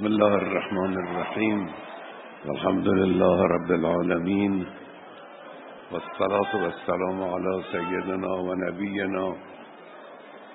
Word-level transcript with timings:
بسم 0.00 0.06
الله 0.06 0.34
الرحمن 0.34 0.94
الرحیم 0.98 1.58
والحمد 2.44 2.86
لله 2.88 3.38
رب 3.54 3.70
العالمین 3.72 4.54
والصلاة 5.92 6.52
والسلام 6.62 7.18
على 7.24 7.62
سيدنا 7.72 8.30
ونبينا 8.46 9.24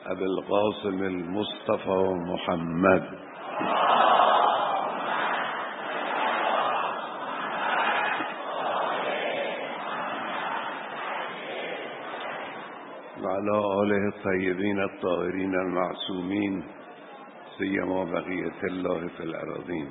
أبي 0.05 0.25
القاسم 0.25 1.03
المصطفى 1.03 1.99
محمد. 2.31 3.03
وعلى 13.23 13.57
آله 13.83 14.07
الطيبين 14.07 14.79
الطاهرين 14.79 15.53
المعصومين. 15.65 16.63
سیما 17.57 18.05
بقیت 18.05 18.63
الله 18.63 19.07
فی 19.07 19.23
الارضین 19.23 19.87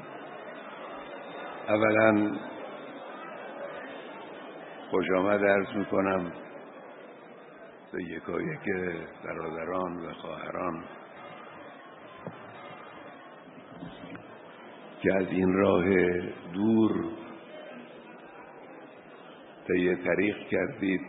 اولا 1.69 2.39
خوش 4.91 5.05
آمد 5.19 5.45
ارز 5.45 5.77
می‌کنم 5.77 6.33
به 7.93 8.03
یک 8.03 8.23
برادران 9.25 10.07
و 10.07 10.13
خواهران 10.13 10.85
که 15.03 15.15
از 15.15 15.27
این 15.31 15.53
راه 15.53 15.85
دور 16.53 17.05
طی 19.67 19.97
طریق 19.97 20.37
کردید 20.49 21.01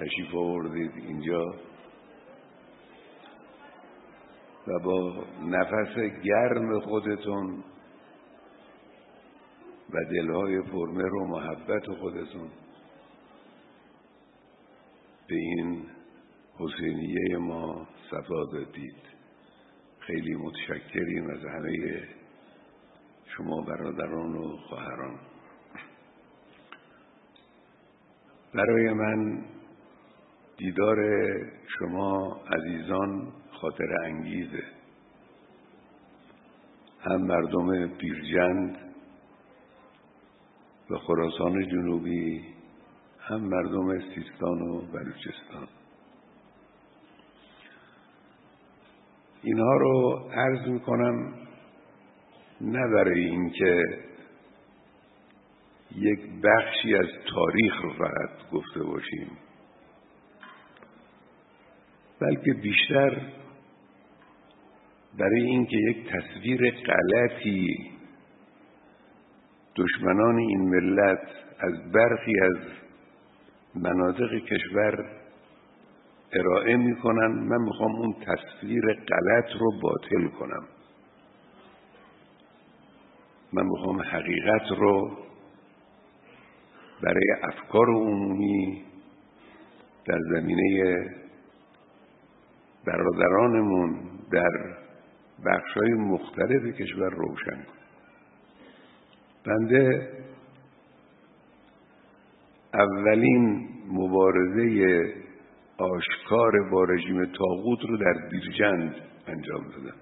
تشریف 0.00 0.34
آوردید 0.34 0.92
اینجا. 0.96 1.54
و 4.68 4.78
با 4.78 5.24
نفس 5.42 5.94
گرم 6.22 6.80
خودتون 6.80 7.64
و 9.90 10.04
دلهای 10.10 10.62
پرمهر 10.62 11.14
و 11.14 11.26
محبت 11.26 11.86
خودتون 11.86 12.48
به 15.28 15.34
این 15.34 15.86
حسینیه 16.58 17.36
ما 17.38 17.88
صفا 18.10 18.44
دادید. 18.52 18.96
خیلی 19.98 20.34
متشکریم 20.34 21.30
از 21.30 21.44
همه 21.44 22.02
شما 23.36 23.60
برادران 23.60 24.36
و 24.36 24.56
خواهران. 24.56 25.18
برای 28.54 28.92
من 28.92 29.44
دیدار 30.56 30.96
شما 31.78 32.40
عزیزان 32.56 33.32
خاطر 33.60 33.94
انگیزه. 34.04 34.62
هم 37.00 37.22
مردم 37.22 37.88
پیرجند 37.88 38.78
و 40.90 40.98
خراسان 40.98 41.68
جنوبی 41.68 42.44
هم 43.20 43.40
مردم 43.40 44.00
سیستان 44.14 44.62
و 44.62 44.80
بلوچستان. 44.80 45.68
اینها 49.42 49.76
رو 49.76 50.28
عرض 50.34 50.68
می‌کنم 50.68 51.34
نه 52.60 52.94
برای 52.94 53.24
اینکه 53.24 53.82
یک 55.96 56.20
بخشی 56.44 56.94
از 56.94 57.08
تاریخ 57.34 57.82
رو 57.82 57.92
فقط 57.92 58.50
گفته 58.52 58.82
باشیم 58.82 59.30
بلکه 62.20 62.52
بیشتر 62.52 63.32
برای 65.18 65.42
اینکه 65.42 65.76
یک 65.76 65.96
تصویر 66.10 66.70
غلطی 66.70 67.90
دشمنان 69.76 70.38
این 70.38 70.68
ملت 70.68 71.28
از 71.58 71.92
برخی 71.92 72.32
از 72.42 72.56
مناطق 73.74 74.34
کشور 74.38 75.04
ارائه 76.32 76.76
می‌کنن 76.76 77.26
من 77.26 77.62
می‌خوام 77.64 77.96
اون 77.96 78.14
تصویر 78.14 78.84
غلط 78.92 79.50
رو 79.60 79.80
باطل 79.82 80.28
کنم. 80.28 80.64
من 83.52 83.66
می‌خوام 83.66 84.00
حقیقت 84.00 84.78
رو 84.78 85.18
برای 87.02 87.32
افکار 87.42 87.86
عمومی 87.88 88.84
در 90.06 90.18
زمینه 90.32 91.06
برادرانمون 92.86 94.00
در 94.32 94.85
بخشای 95.44 95.92
مختلف 95.92 96.80
کشور 96.80 97.10
روشن 97.10 97.64
کنیم 97.64 97.76
بنده 99.44 100.12
اولین 102.74 103.68
مبارزه 103.88 105.04
آشکار 105.78 106.70
با 106.70 106.84
رژیم 106.84 107.24
تاغوت 107.24 107.78
رو 107.88 107.96
در 107.96 108.28
بیرجند 108.30 108.94
انجام 109.26 109.68
دادم. 109.68 109.96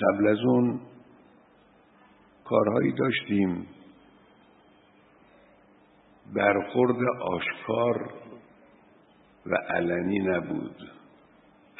قبل 0.00 0.26
از 0.28 0.38
اون 0.44 0.80
کارهایی 2.44 2.92
داشتیم. 2.92 3.66
برخورد 6.34 6.96
آشکار 7.20 8.12
و 9.46 9.54
علنی 9.68 10.18
نبود. 10.18 10.93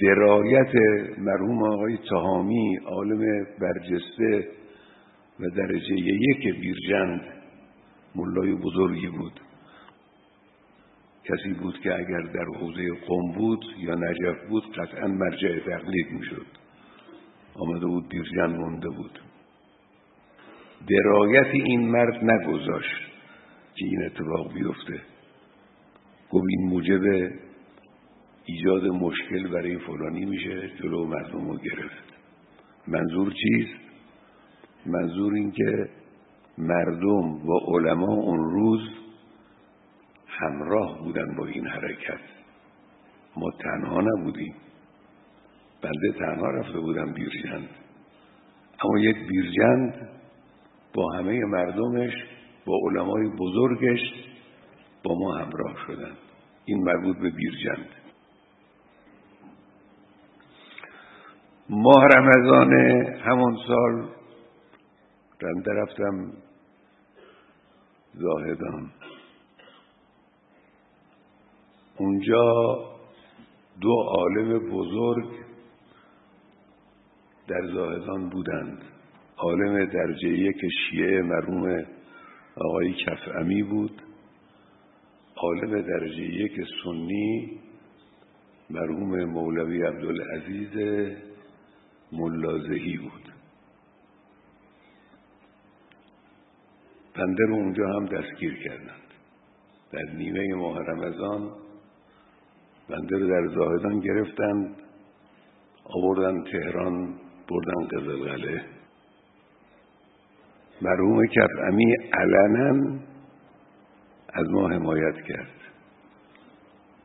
درایت 0.00 0.74
مرحوم 1.18 1.62
آقای 1.62 1.98
تهامی 2.10 2.76
عالم 2.76 3.46
برجسته 3.60 4.48
و 5.40 5.50
درجه 5.56 5.94
یک 5.96 6.60
بیرجند 6.60 7.20
ملای 8.14 8.54
بزرگی 8.54 9.08
بود. 9.08 9.40
کسی 11.24 11.52
بود 11.52 11.80
که 11.80 11.94
اگر 11.94 12.20
در 12.20 12.44
حوزه 12.60 12.90
قم 13.08 13.32
بود 13.32 13.64
یا 13.78 13.94
نجف 13.94 14.48
بود 14.48 14.64
قطعا 14.76 15.08
مرجع 15.08 15.58
تقلید 15.58 16.10
می‌شد. 16.10 16.46
آمده 17.54 17.86
بود 17.86 18.08
بیرجند 18.08 18.56
مونده 18.56 18.88
بود. 18.88 19.20
درایت 20.88 21.54
این 21.54 21.88
مرد 21.88 22.24
نگذاشت 22.24 22.96
که 23.74 23.86
این 23.86 24.04
اتفاق 24.04 24.54
بیفته. 24.54 25.00
گفت 26.30 26.44
این 26.48 26.68
موجب 26.68 27.30
ایجاد 28.48 28.84
مشکل 28.84 29.48
برای 29.48 29.78
فلانی 29.78 30.24
میشه 30.24 30.70
جلو 30.82 31.06
مردم 31.06 31.48
رو 31.48 31.58
گرفت. 31.58 32.04
منظور 32.88 33.32
چیست؟ 33.32 33.80
منظور 34.86 35.34
این 35.34 35.50
که 35.50 35.88
مردم 36.58 37.48
و 37.48 37.58
علما 37.68 38.14
اون 38.14 38.50
روز 38.50 38.80
همراه 40.28 40.98
بودن 40.98 41.36
با 41.38 41.46
این 41.46 41.66
حرکت. 41.66 42.20
ما 43.36 43.50
تنها 43.50 44.00
نبودیم. 44.00 44.54
بنده 45.82 46.18
تنها 46.18 46.50
رفته 46.50 46.80
بودم 46.80 47.12
بیرجند. 47.12 47.68
اما 48.84 48.98
یک 48.98 49.16
بیرجند 49.28 50.08
با 50.94 51.12
همه 51.12 51.44
مردمش 51.44 52.12
با 52.66 52.74
علمای 52.90 53.28
بزرگش 53.38 54.00
با 55.04 55.14
ما 55.18 55.34
همراه 55.34 55.76
شدن. 55.86 56.12
این 56.64 56.84
مربوط 56.84 57.16
به 57.16 57.30
بیرجند. 57.30 58.05
ماه 61.70 62.04
رمضان 62.16 62.72
همون 63.16 63.56
سال 63.68 64.08
رنده 65.42 65.72
رفتم 65.72 66.32
زاهدان. 68.14 68.90
اونجا 71.96 72.52
دو 73.80 73.92
عالم 74.08 74.70
بزرگ 74.70 75.30
در 77.48 77.66
زاهدان 77.74 78.28
بودند. 78.28 78.82
عالم 79.36 79.84
درجه 79.84 80.28
یک 80.28 80.60
شیعه 80.90 81.22
مرحوم 81.22 81.84
آقای 82.56 82.94
کفعمی 82.94 83.62
بود. 83.62 84.02
عالم 85.36 85.82
درجه 85.82 86.22
یک 86.22 86.52
سنی 86.84 87.60
مرحوم 88.70 89.24
مولوی 89.24 89.82
عبدالعزیز 89.82 91.06
ملازهی 92.12 92.96
بود. 92.96 93.32
بنده 97.14 97.44
رو 97.48 97.54
اونجا 97.54 97.88
هم 97.88 98.06
دستگیر 98.06 98.62
کردند. 98.64 99.06
در 99.92 100.12
نیمه 100.14 100.54
ماه 100.54 100.78
رمضان 100.78 101.50
بنده 102.88 103.18
رو 103.18 103.28
در 103.28 103.54
زاهدان 103.54 104.00
گرفتند 104.00 104.76
آوردن 105.84 106.44
تهران 106.44 107.14
بردن 107.48 107.86
قزلقله. 107.86 108.64
مرحوم 110.82 111.26
کفعمی 111.26 111.94
علنا 112.12 112.98
از 114.34 114.50
ما 114.50 114.68
حمایت 114.68 115.14
کرد. 115.28 115.56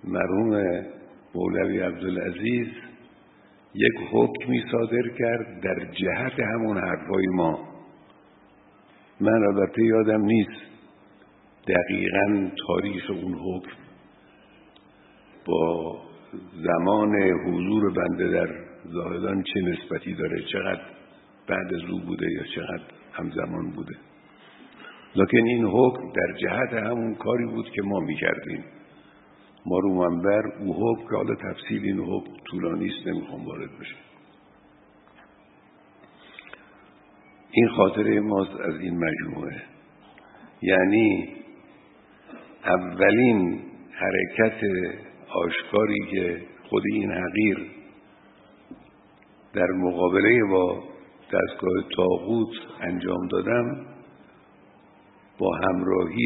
مرحوم 0.04 0.83
مولوی 1.36 1.80
عبدالعزیز 1.80 2.91
یک 3.73 4.07
حکمی 4.12 4.63
صادر 4.71 5.09
کرد 5.19 5.62
در 5.62 5.85
جهت 5.91 6.39
همون 6.39 6.77
حرفای 6.77 7.25
ما. 7.33 7.59
من 9.19 9.44
البته 9.44 9.83
یادم 9.83 10.21
نیست 10.21 10.62
دقیقا 11.68 12.50
تاریخ 12.68 13.09
اون 13.09 13.33
حکم 13.33 13.71
با 15.45 15.97
زمان 16.63 17.15
حضور 17.15 17.94
بنده 17.94 18.27
در 18.31 18.50
زاهدان 18.85 19.44
چه 19.44 19.62
نسبتی 19.62 20.13
داره 20.13 20.41
چقدر 20.41 20.81
بعد 21.47 21.73
از 21.75 21.89
او 21.91 22.00
بوده 22.00 22.31
یا 22.31 22.44
چقدر 22.56 22.83
همزمان 23.13 23.71
بوده. 23.71 23.95
لکن 25.15 25.38
این 25.45 25.65
حکم 25.65 26.01
در 26.15 26.38
جهت 26.38 26.73
همون 26.73 27.15
کاری 27.15 27.45
بود 27.45 27.69
که 27.69 27.81
ما 27.81 28.00
می‌کردیم. 28.00 28.63
ما 29.66 29.80
رو 29.80 29.94
منبر 29.94 30.48
او 30.60 30.74
حکم 30.74 31.10
که 31.10 31.16
حالا 31.16 31.36
تفصیل 31.36 31.84
این 31.84 32.00
حکم 32.00 32.31
طولانی 32.46 32.86
است 32.86 33.08
نمی‌خوام 33.08 33.46
وارد 33.46 33.69
بشم. 33.80 33.98
این 37.52 37.69
خاطره 37.69 38.19
ماست 38.19 38.60
از 38.60 38.75
این 38.80 38.98
مجموعه. 38.98 39.62
یعنی 40.62 41.36
اولین 42.66 43.62
حرکت 43.92 44.63
آشکاری 45.36 46.00
که 46.12 46.42
خود 46.69 46.84
این 46.94 47.12
حقیر 47.12 47.72
در 49.54 49.68
مقابله 49.72 50.44
با 50.52 50.84
دستگاه 51.34 51.84
تاغوت 51.96 52.56
انجام 52.81 53.28
دادم 53.28 53.86
با 55.38 55.56
همراهی 55.56 56.25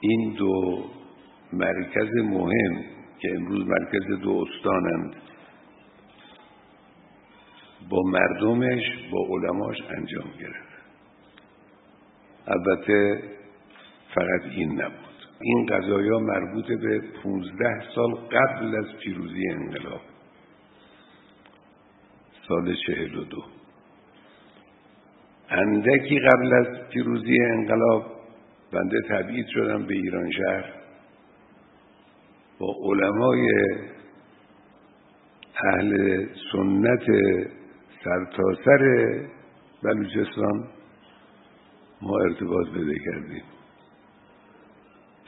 این 0.00 0.34
دو 0.38 0.84
مرکز 1.52 2.14
مهم 2.24 2.84
که 3.18 3.28
امروز 3.36 3.66
مرکز 3.66 4.20
دو 4.22 4.44
استانند. 4.46 5.14
با 7.90 8.02
مردمش 8.02 8.82
با 9.12 9.26
علماش 9.30 9.76
انجام 9.98 10.30
گرفت. 10.40 10.66
البته 12.46 13.22
فقط 14.14 14.50
این 14.50 14.72
نبود. 14.72 15.06
این 15.40 15.66
قضایا 15.66 16.18
مربوط 16.18 16.66
به 16.66 17.02
15 17.22 17.82
سال 17.94 18.14
قبل 18.14 18.76
از 18.76 18.96
پیروزی 19.00 19.48
انقلاب. 19.48 20.00
سال 22.48 22.74
42 22.86 23.42
اندکی 25.50 26.20
قبل 26.20 26.54
از 26.54 26.88
پیروزی 26.88 27.36
انقلاب 27.42 28.06
بنده 28.72 29.00
تبعید 29.08 29.46
شدم 29.46 29.86
به 29.86 29.94
ایران 29.94 30.30
شهر. 30.30 30.85
با 32.58 32.74
علمای 32.84 33.48
اهل 35.64 36.26
سنت 36.52 37.06
سرتاسر 38.04 38.62
سر 38.64 39.20
بلوچستان 39.82 40.68
ما 42.02 42.18
ارتباط 42.18 42.66
پیدا 42.74 42.94
کردیم. 43.04 43.42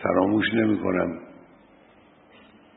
فراموش 0.03 0.47
نمی 0.55 0.79
کنم 0.79 1.19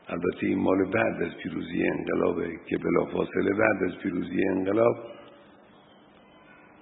البته 0.08 0.46
این 0.46 0.58
مال 0.58 0.84
بعد 0.84 1.22
از 1.22 1.36
پیروزی 1.42 1.82
انقلابه 1.82 2.50
که 2.66 2.78
بلافاصله 2.78 3.50
بعد 3.50 3.82
از 3.90 3.98
پیروزی 4.02 4.48
انقلاب 4.48 4.96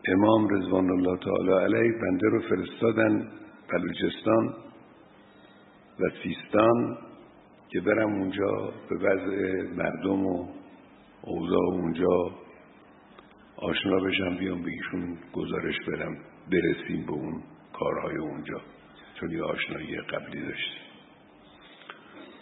امام 0.09 0.49
رضوان 0.49 0.91
الله 0.91 1.19
تعالی 1.19 1.65
علیه 1.65 1.93
بنده 1.93 2.29
رو 2.29 2.41
فرستادن 2.41 3.29
بلوچستان 3.73 4.55
و 6.01 6.11
سیستان. 6.23 6.99
که 7.73 7.81
برم 7.81 8.15
اونجا 8.15 8.73
به 8.91 8.97
وضع 8.97 9.63
مردم 9.77 10.27
و 10.27 10.49
اوضاع 11.23 11.69
اونجا 11.73 12.31
آشنا 13.57 13.97
بشم 13.97 14.37
بیام 14.37 14.63
بگیشون 14.63 15.19
گزارش 15.33 15.75
برم 15.89 16.17
برسیم 16.53 17.07
به 17.07 17.13
اون 17.13 17.43
کارهای 17.73 18.17
اونجا. 18.17 18.61
چون 19.21 19.31
یه 19.31 19.43
آشنایی 19.43 19.97
قبلی 19.97 20.41
داشتیم. 20.41 20.83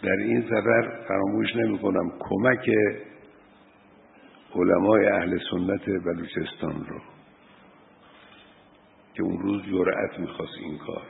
در 0.03 0.23
این 0.23 0.41
سفر 0.41 1.05
فراموش 1.07 1.55
نمی 1.55 1.79
کنم 1.79 2.11
کمک 2.19 2.69
علمای 4.55 5.05
اهل 5.05 5.37
سنت 5.51 5.85
بلوچستان 6.05 6.85
رو 6.85 6.99
که 9.13 9.23
اون 9.23 9.39
روز 9.39 9.61
جرأت 9.63 10.19
می‌خواست 10.19 10.57
این 10.59 10.77
کار. 10.77 11.03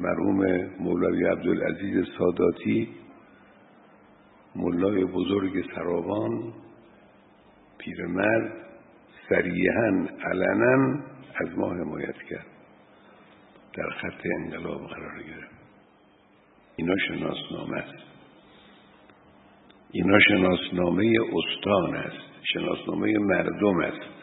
مرحوم 0.00 0.44
مولوی 0.80 1.26
عبدالعزیز 1.26 2.04
ساداتی 2.18 2.88
مولای 4.56 5.04
بزرگ 5.04 5.64
سراوان 5.74 6.52
پیرمرد 7.78 8.52
سریحا 9.28 10.06
علنا 10.24 11.00
از 11.34 11.58
ما 11.58 11.70
حمایت 11.70 12.16
کرد. 12.30 12.46
در 13.74 13.90
خط 13.90 14.26
انقلاب 14.38 14.86
قرار 14.86 15.22
گرفت. 15.22 15.56
اینا 16.76 16.94
شناسنامه 17.08 17.76
است. 17.76 18.04
اینا 19.90 20.18
شناسنامه 20.20 21.12
استان 21.32 21.96
است. 21.96 22.26
شناسنامه 22.42 23.18
مردم 23.18 23.78
است. 23.80 24.16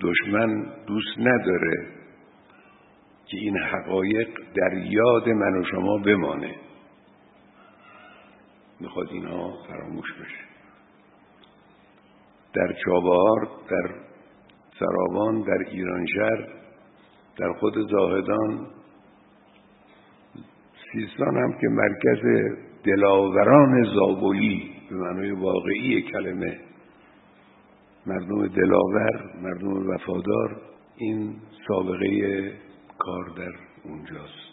دشمن 0.00 0.62
دوست 0.86 1.18
نداره 1.18 1.86
که 3.26 3.36
این 3.36 3.58
حقایق 3.58 4.28
در 4.54 4.78
یاد 4.78 5.28
من 5.28 5.60
و 5.60 5.64
شما 5.64 5.98
بمانه. 5.98 6.54
می‌خواد 8.80 9.08
اینها 9.10 9.52
فراموش 9.68 10.12
بشه. 10.12 10.46
در 12.54 12.74
چابهار 12.84 13.48
در 13.70 13.94
سراوان 14.78 15.40
در 15.40 15.58
ایرانشهر 15.70 16.48
در 17.38 17.52
خود 17.52 17.74
زاهدان 17.90 18.66
سیستان 20.92 21.36
هم 21.36 21.52
که 21.52 21.68
مرکز 21.68 22.52
دلاوران 22.84 23.84
زابلی 23.94 24.72
به 24.90 24.96
معنای 24.96 25.30
واقعی 25.30 26.02
کلمه 26.02 26.60
مردم 28.06 28.46
دلاور 28.46 29.30
مردم 29.42 29.90
وفادار 29.90 30.60
این 30.96 31.36
سابقه 31.68 32.52
کار 32.98 33.24
در 33.36 33.52
اونجاست. 33.84 34.45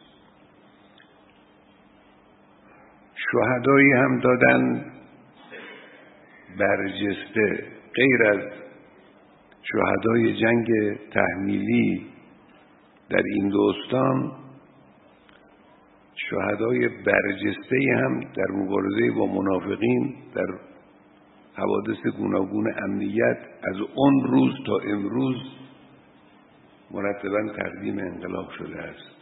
شهدایی 3.34 3.92
هم 3.92 4.20
دادن. 4.20 4.86
برجسته 6.60 7.64
غیر 7.96 8.24
از 8.34 8.40
شهدای 9.62 10.36
جنگ 10.36 10.68
تحمیلی 11.14 12.06
در 13.10 13.22
این 13.26 13.50
دوستان 13.50 14.32
شهدای 16.16 16.88
برجسته 16.88 17.78
هم 17.96 18.20
در 18.20 18.52
مبارزه 18.52 19.12
با 19.18 19.26
منافقین 19.26 20.16
در 20.36 20.46
حوادث 21.54 22.16
گوناگون 22.18 22.74
امنیت 22.84 23.38
از 23.64 23.76
اون 23.96 24.24
روز 24.24 24.54
تا 24.66 24.78
امروز 24.88 25.36
مرتبا 26.92 27.54
تقدیم 27.58 28.00
انقلاب 28.00 28.50
شده 28.58 28.80
است. 28.82 29.16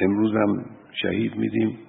امروز 0.00 0.34
هم 0.34 0.64
شهید 1.02 1.36
میدیم. 1.36 1.85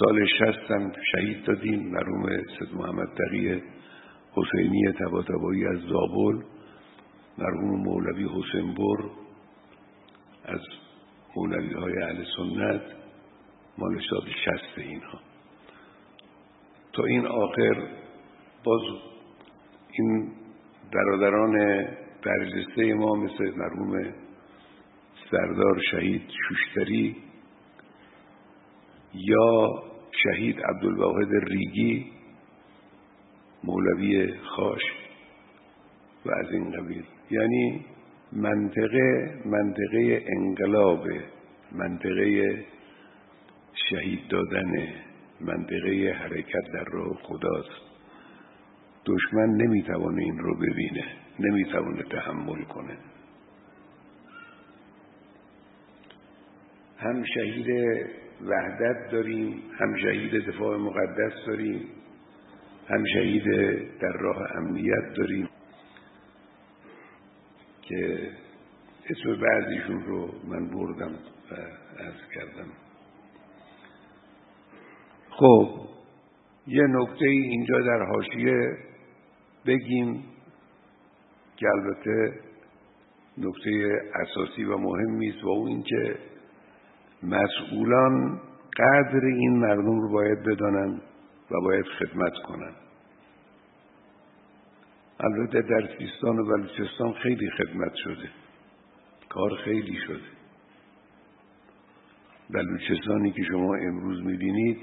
سال 0.00 0.26
شست 0.26 0.70
هم 0.70 0.92
شهید 1.12 1.44
دادیم 1.44 1.92
مرحوم 1.92 2.26
سید 2.58 2.74
محمد 2.74 3.08
تقی 3.18 3.62
حسینی 4.32 4.92
تباتبایی 4.92 5.66
از 5.66 5.78
زابل 5.78 6.42
مرحوم 7.38 7.82
مولوی 7.82 8.28
حسین 8.28 8.74
بر 8.74 9.04
از 10.44 10.60
مولوی 11.36 11.72
های 11.72 12.02
اهل 12.02 12.24
سنت 12.36 12.82
مال 13.78 14.00
سال 14.10 14.28
شست 14.44 14.78
اینها. 14.78 15.20
تا 16.92 17.04
این 17.04 17.26
آخر 17.26 17.88
باز 18.64 18.82
این 19.92 20.32
برادران 20.94 21.86
برجسته 22.24 22.94
ما 22.94 23.14
مثل 23.14 23.56
مرحوم 23.56 24.14
سردار 25.30 25.80
شهید 25.90 26.22
شوشتری 26.48 27.16
یا 29.14 29.89
شهید 30.22 30.60
عبدالواحد 30.60 31.28
ریگی 31.48 32.12
مولوی 33.64 34.34
خاش 34.38 34.82
و 36.26 36.30
از 36.30 36.52
این 36.52 36.70
قبیل. 36.70 37.04
یعنی 37.30 37.84
منطقه 38.32 39.34
منطقه 39.44 40.24
انقلاب 40.26 41.06
منطقه 41.72 42.64
شهید 43.90 44.28
دادن 44.28 44.88
منطقه 45.40 46.16
حرکت 46.20 46.72
در 46.72 46.84
راه 46.84 47.18
خداست. 47.22 47.90
دشمن 49.06 49.48
نمی‌توانه 49.48 50.22
این 50.22 50.38
رو 50.38 50.56
ببینه 50.56 51.04
نمی‌توانه 51.38 52.02
تحمل 52.02 52.62
کنه. 52.62 52.96
هم 56.98 57.24
شهید 57.24 57.66
وحدت 58.44 59.10
داریم 59.10 59.62
هم 59.78 59.96
شهید 59.96 60.32
دفاع 60.48 60.76
مقدس 60.76 61.32
داریم 61.46 61.88
هم 62.88 63.04
شهید 63.14 63.44
در 64.00 64.12
راه 64.20 64.56
امنیت 64.56 65.14
داریم 65.16 65.48
که 67.82 68.30
اسم 69.10 69.40
بعضیشون 69.40 70.04
رو 70.04 70.30
من 70.48 70.70
بردم 70.70 71.12
و 71.50 71.54
عرض 72.02 72.20
کردم. 72.34 72.70
خب 75.30 75.80
یه 76.66 76.82
نکته 76.82 77.26
اینجا 77.26 77.80
در 77.80 78.04
حاشیه 78.04 78.76
بگیم 79.66 80.24
که 81.56 81.66
البته 81.68 82.40
نکته 83.38 84.02
اساسی 84.14 84.64
و 84.64 84.76
مهمی 84.76 85.28
است 85.28 85.44
و 85.44 85.48
اون 85.48 85.68
اینکه 85.68 86.16
مسئولان 87.22 88.40
قدر 88.76 89.24
این 89.24 89.58
مردم 89.58 90.00
رو 90.00 90.12
باید 90.12 90.42
بدانند 90.42 91.02
و 91.50 91.60
باید 91.64 91.84
خدمت 91.98 92.32
کنند 92.48 92.76
البته 95.20 95.62
در 95.62 95.88
سیستان 95.98 96.38
و 96.38 96.44
بلوچستان 96.44 97.12
خیلی 97.12 97.50
خدمت 97.50 97.92
شده. 97.94 98.30
کار 99.28 99.50
خیلی 99.64 99.96
شده. 100.06 100.28
بلوچستانی 102.50 103.32
که 103.32 103.42
شما 103.42 103.74
امروز 103.74 104.22
می‌بینید 104.22 104.78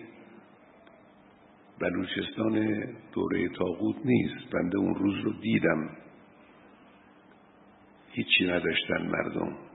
بلوچستان 1.80 2.86
دوره 3.14 3.50
تاغوت 3.50 3.96
نیست. 4.06 4.52
بنده 4.54 4.78
اون 4.78 4.96
روز 4.96 5.16
رو 5.26 5.34
دیدم. 5.42 5.90
هیچی 8.12 8.48
نداشتن 8.48 9.08
مردم. 9.08 9.67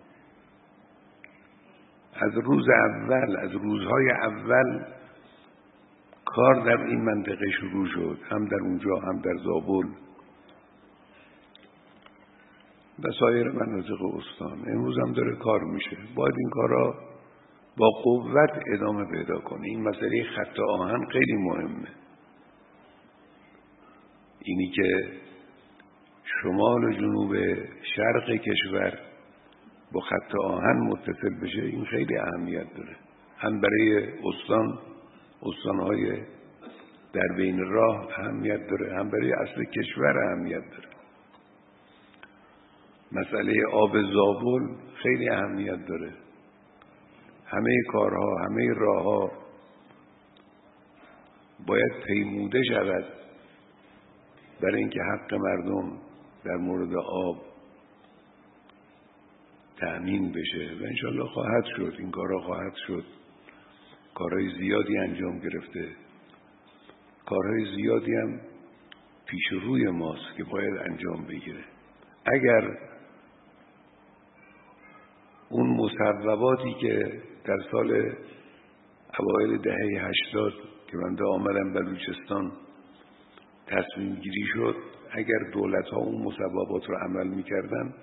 از 2.15 2.39
روز 2.45 2.67
اول 2.69 3.37
از 3.37 3.53
روزهای 3.53 4.11
اول 4.11 4.85
کار 6.25 6.55
در 6.55 6.85
این 6.85 7.01
منطقه 7.01 7.51
شروع 7.61 7.87
شد. 7.87 8.19
هم 8.31 8.45
در 8.45 8.61
اونجا 8.63 8.97
هم 8.97 9.21
در 9.21 9.37
زابل. 9.45 9.89
و 13.05 13.13
سایر 13.21 13.49
مناطق 13.51 14.03
استان. 14.03 14.59
امروز 14.69 14.99
هم 14.99 15.13
داره 15.13 15.37
کار 15.37 15.61
میشه. 15.61 15.97
باید 16.15 16.35
این 16.39 16.51
کارا 16.51 16.95
با 17.77 17.89
قوت 18.05 18.51
ادامه 18.75 19.05
پیدا 19.11 19.39
کنه. 19.39 19.67
این 19.67 19.89
مسئله 19.89 20.25
خط 20.37 20.61
آهن 20.69 21.05
خیلی 21.07 21.37
مهمه. 21.37 21.89
اینی 24.41 24.71
که 24.71 25.13
شمال 26.25 26.85
و 26.85 26.93
جنوب 26.93 27.37
شرق 27.97 28.31
کشور 28.31 28.99
با 29.93 30.01
خط 30.01 30.35
آهن 30.45 30.79
متصل 30.79 31.41
بشه 31.43 31.63
این 31.63 31.85
خیلی 31.85 32.17
اهمیت 32.17 32.75
داره. 32.77 32.97
هم 33.39 33.61
برای 33.61 34.09
استان 34.25 34.79
استانهای 35.43 36.23
در 37.13 37.37
بین 37.37 37.59
راه 37.59 38.09
اهمیت 38.19 38.67
داره. 38.71 38.99
هم 38.99 39.11
برای 39.11 39.33
اصل 39.33 39.65
کشور 39.65 40.19
اهمیت 40.19 40.63
داره. 40.71 40.89
مسئله 43.13 43.55
آب 43.73 44.03
زابل 44.03 44.75
خیلی 44.95 45.31
اهمیت 45.31 45.87
داره. 45.89 46.13
همه 47.47 47.77
کارها 47.93 48.39
همه 48.45 48.75
راهها 48.75 49.31
باید 51.67 51.93
پیموده 52.07 52.63
شود 52.69 53.05
برای 54.63 54.79
اینکه 54.79 55.01
حق 55.03 55.35
مردم 55.35 55.99
در 56.45 56.57
مورد 56.57 56.95
آب 56.97 57.52
تأمین 59.83 60.33
بشه 60.33 60.77
و 60.81 60.85
انشالله 60.85 61.29
خواهد 61.29 61.65
شد 61.77 61.95
این 61.99 62.11
کارها 62.11 62.41
خواهد 62.41 62.75
شد. 62.87 63.05
کارهای 64.15 64.51
زیادی 64.59 64.99
انجام 64.99 65.39
گرفته. 65.39 65.89
کارهای 67.27 67.77
زیادی 67.77 68.15
هم 68.15 68.41
پیش 69.27 69.43
روی 69.63 69.91
ماست 69.91 70.37
که 70.37 70.45
باید 70.45 70.75
انجام 70.77 71.27
بگیره. 71.27 71.65
اگر 72.25 72.79
اون 75.49 75.71
مصوباتی 75.71 76.75
که 76.81 77.23
در 77.45 77.59
سال 77.73 78.13
اوایل 79.19 79.59
دهه 79.59 80.09
هشتاد 80.09 80.53
که 80.87 80.97
بنده 80.97 81.25
آمدم 81.25 81.73
بلوچستان 81.73 82.53
تصمیم 83.67 84.15
گیری 84.15 84.45
شد 84.55 84.77
اگر 85.11 85.51
دولت 85.53 85.89
ها 85.89 85.97
اون 85.97 86.23
مصوبات 86.23 86.89
رو 86.89 86.97
عمل 86.97 87.29
می‌کردن 87.29 87.95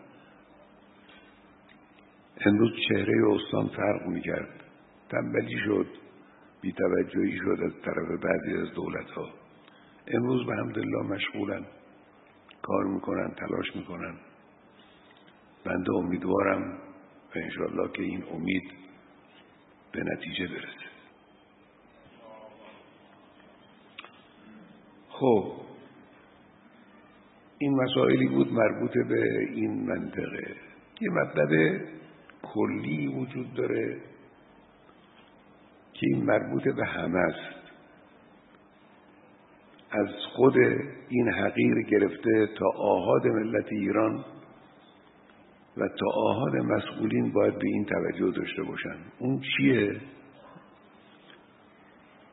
امروز 2.46 2.72
چهره 2.89 3.34
استان 3.34 3.67
فرق 3.67 4.08
می‌کرد. 4.08 4.63
تنبلی 5.10 5.58
شد 5.65 5.88
بیتوجهی 6.62 7.38
شد 7.38 7.63
از 7.63 7.72
طرف 7.81 8.24
بعضی 8.24 8.62
از 8.62 8.74
دولت 8.75 9.10
ها 9.10 9.29
امروز 10.08 10.46
به 10.46 10.55
حمدالله 10.55 11.03
مشغولن. 11.03 11.65
کار 12.62 12.86
می‌کنن 12.86 13.31
تلاش 13.31 13.75
می‌کنن. 13.75 14.13
بنده 15.65 15.93
امیدوارم 15.93 16.77
و 17.36 17.39
انشاءالله 17.39 17.91
که 17.91 18.01
این 18.01 18.24
امید 18.31 18.72
به 19.91 20.03
نتیجه 20.03 20.48
برسه. 20.48 20.89
خب 25.10 25.53
این 27.58 27.75
مسائلی 27.75 28.27
بود 28.27 28.53
مربوط 28.53 28.91
به 29.10 29.39
این 29.53 29.86
منطقه. 29.86 30.55
یه 31.01 31.10
مطلب 31.10 31.81
کلی 32.43 33.08
وجود 33.08 33.53
داره 33.53 34.01
که 35.93 36.08
این 36.08 36.25
مربوط 36.25 36.63
به 36.63 36.86
همه 36.86 37.19
است. 37.19 37.60
از 39.91 40.08
خود 40.36 40.58
این 41.10 41.29
حقیر 41.34 41.81
گرفته 41.81 42.48
تا 42.58 42.65
آهاد 42.77 43.27
ملت 43.27 43.65
ایران 43.72 44.25
و 45.77 45.88
تا 45.88 46.05
آهاد 46.15 46.55
مسئولین 46.55 47.31
باید 47.31 47.53
به 47.53 47.67
این 47.67 47.86
توجه 47.86 48.31
داشته 48.31 48.63
باشن. 48.63 48.98
اون 49.19 49.41
چیه؟ 49.41 50.01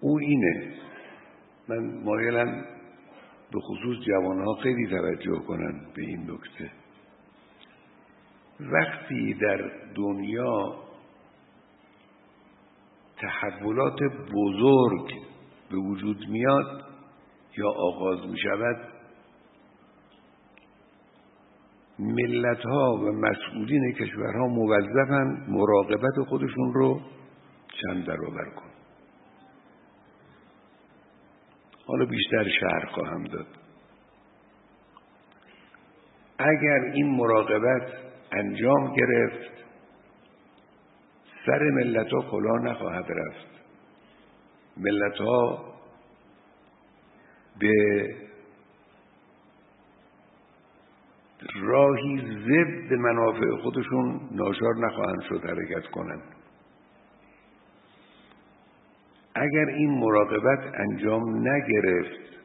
او 0.00 0.18
اینه. 0.18 0.72
من 1.68 2.02
مایلم 2.04 2.64
به 3.52 3.60
خصوص 3.60 3.96
جوانها 4.06 4.54
خیلی 4.54 4.86
توجه 4.86 5.38
کنن 5.38 5.80
به 5.94 6.02
این 6.02 6.30
نکته. 6.30 6.70
وقتی 8.60 9.34
در 9.34 9.70
دنیا 9.94 10.74
تحولات 13.16 13.98
بزرگ 14.34 15.10
به 15.70 15.76
وجود 15.76 16.28
میاد 16.28 16.84
یا 17.58 17.68
آغاز 17.68 18.26
می 18.30 18.38
شود 18.38 18.76
ملت 21.98 22.64
ها 22.64 22.92
و 22.92 23.12
مسئولین 23.12 23.92
کشورها 23.92 24.46
موظفن 24.46 25.46
مراقبت 25.48 26.28
خودشون 26.28 26.74
رو 26.74 27.00
چند 27.82 28.06
برابر 28.06 28.50
کن 28.56 28.70
حالا 31.86 32.04
بیشتر 32.04 32.48
شهر 32.60 32.86
خواهم 32.86 33.24
داد. 33.24 33.46
اگر 36.38 36.92
این 36.94 37.16
مراقبت 37.16 38.05
انجام 38.38 38.94
گرفت. 38.94 39.52
سر 41.46 41.62
ملت 41.62 42.12
ها 42.12 42.30
کلا 42.30 42.58
نخواهد 42.58 43.04
رفت. 43.08 43.46
ملت 44.76 45.16
ها 45.20 45.74
به 47.60 48.16
راهی 51.54 52.18
ضد 52.18 52.92
منافع 52.92 53.62
خودشون 53.62 54.20
ناچار 54.32 54.74
نخواهند 54.76 55.22
شد 55.22 55.44
حرکت 55.44 55.86
کنند. 55.86 56.22
اگر 59.34 59.66
این 59.66 59.90
مراقبت 59.90 60.74
انجام 60.74 61.48
نگرفت 61.48 62.38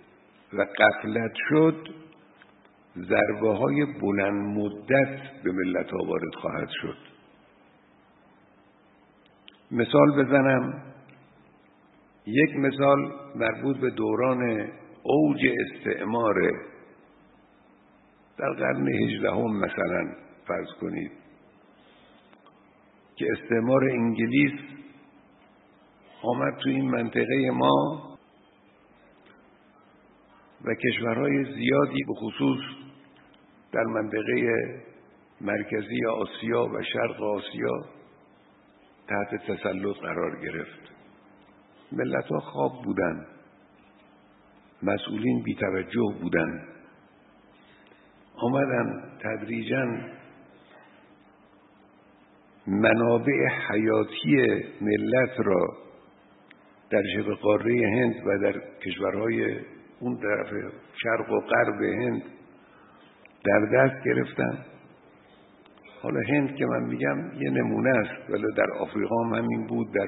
و 0.53 0.61
قفلت 0.61 1.31
شد 1.49 1.87
ضربه 2.97 3.57
های 3.57 3.85
بلند 3.85 4.57
مدت 4.57 5.43
به 5.43 5.51
ملت 5.51 5.91
ها 5.91 6.05
وارد 6.07 6.35
خواهد 6.35 6.69
شد. 6.81 6.97
مثال 9.71 10.23
بزنم. 10.23 10.83
یک 12.25 12.55
مثال 12.55 13.11
مربوط 13.35 13.77
به 13.77 13.89
دوران 13.89 14.69
اوج 15.03 15.39
استعمار 15.59 16.35
در 18.37 18.53
قرن 18.53 18.87
هجدهم 18.87 19.57
مثلا 19.57 20.15
فرض 20.47 20.67
کنید 20.81 21.11
که 23.15 23.25
استعمار 23.31 23.83
انگلیس 23.83 24.59
آمد 26.23 26.57
تو 26.63 26.69
این 26.69 26.91
منطقه 26.91 27.51
ما 27.53 28.03
و 30.65 30.73
کشورهای 30.73 31.43
زیادی 31.43 32.03
به 32.07 32.13
خصوص 32.13 32.80
در 33.71 33.83
منطقه 33.83 34.65
مرکزی 35.41 36.05
آسیا 36.05 36.63
و 36.63 36.83
شرق 36.93 37.23
آسیا 37.23 37.85
تحت 39.07 39.51
تسلط 39.51 39.97
قرار 39.97 40.41
گرفت. 40.41 40.91
ملت 41.91 42.25
ها 42.25 42.39
خواب 42.39 42.81
بودن. 42.83 43.25
مسئولین 44.83 45.43
بیتوجه 45.43 46.19
بودن. 46.21 46.67
آمدن 48.35 49.03
تدریجا 49.23 49.85
منابع 52.67 53.47
حیاتی 53.69 54.63
ملت 54.81 55.39
را 55.39 55.77
در 56.89 57.03
شبه 57.15 57.35
قاره 57.35 57.87
هند 57.87 58.15
و 58.27 58.37
در 58.37 58.61
کشورهای 58.85 59.59
اون 59.99 60.17
طرف 60.17 60.47
شرق 61.03 61.31
و 61.31 61.39
غرب 61.39 61.81
هند 61.83 62.23
در 63.43 63.59
دست 63.59 64.03
گرفتن 64.05 64.65
حالا 66.01 66.19
هند 66.29 66.55
که 66.55 66.65
من 66.65 66.83
میگم 66.83 67.17
یه 67.41 67.49
نمونه 67.49 67.89
است. 67.89 68.29
ولی 68.29 68.43
در 68.57 68.71
آفریقا 68.79 69.23
هم 69.23 69.33
همین 69.33 69.67
بود 69.67 69.93
در 69.93 70.07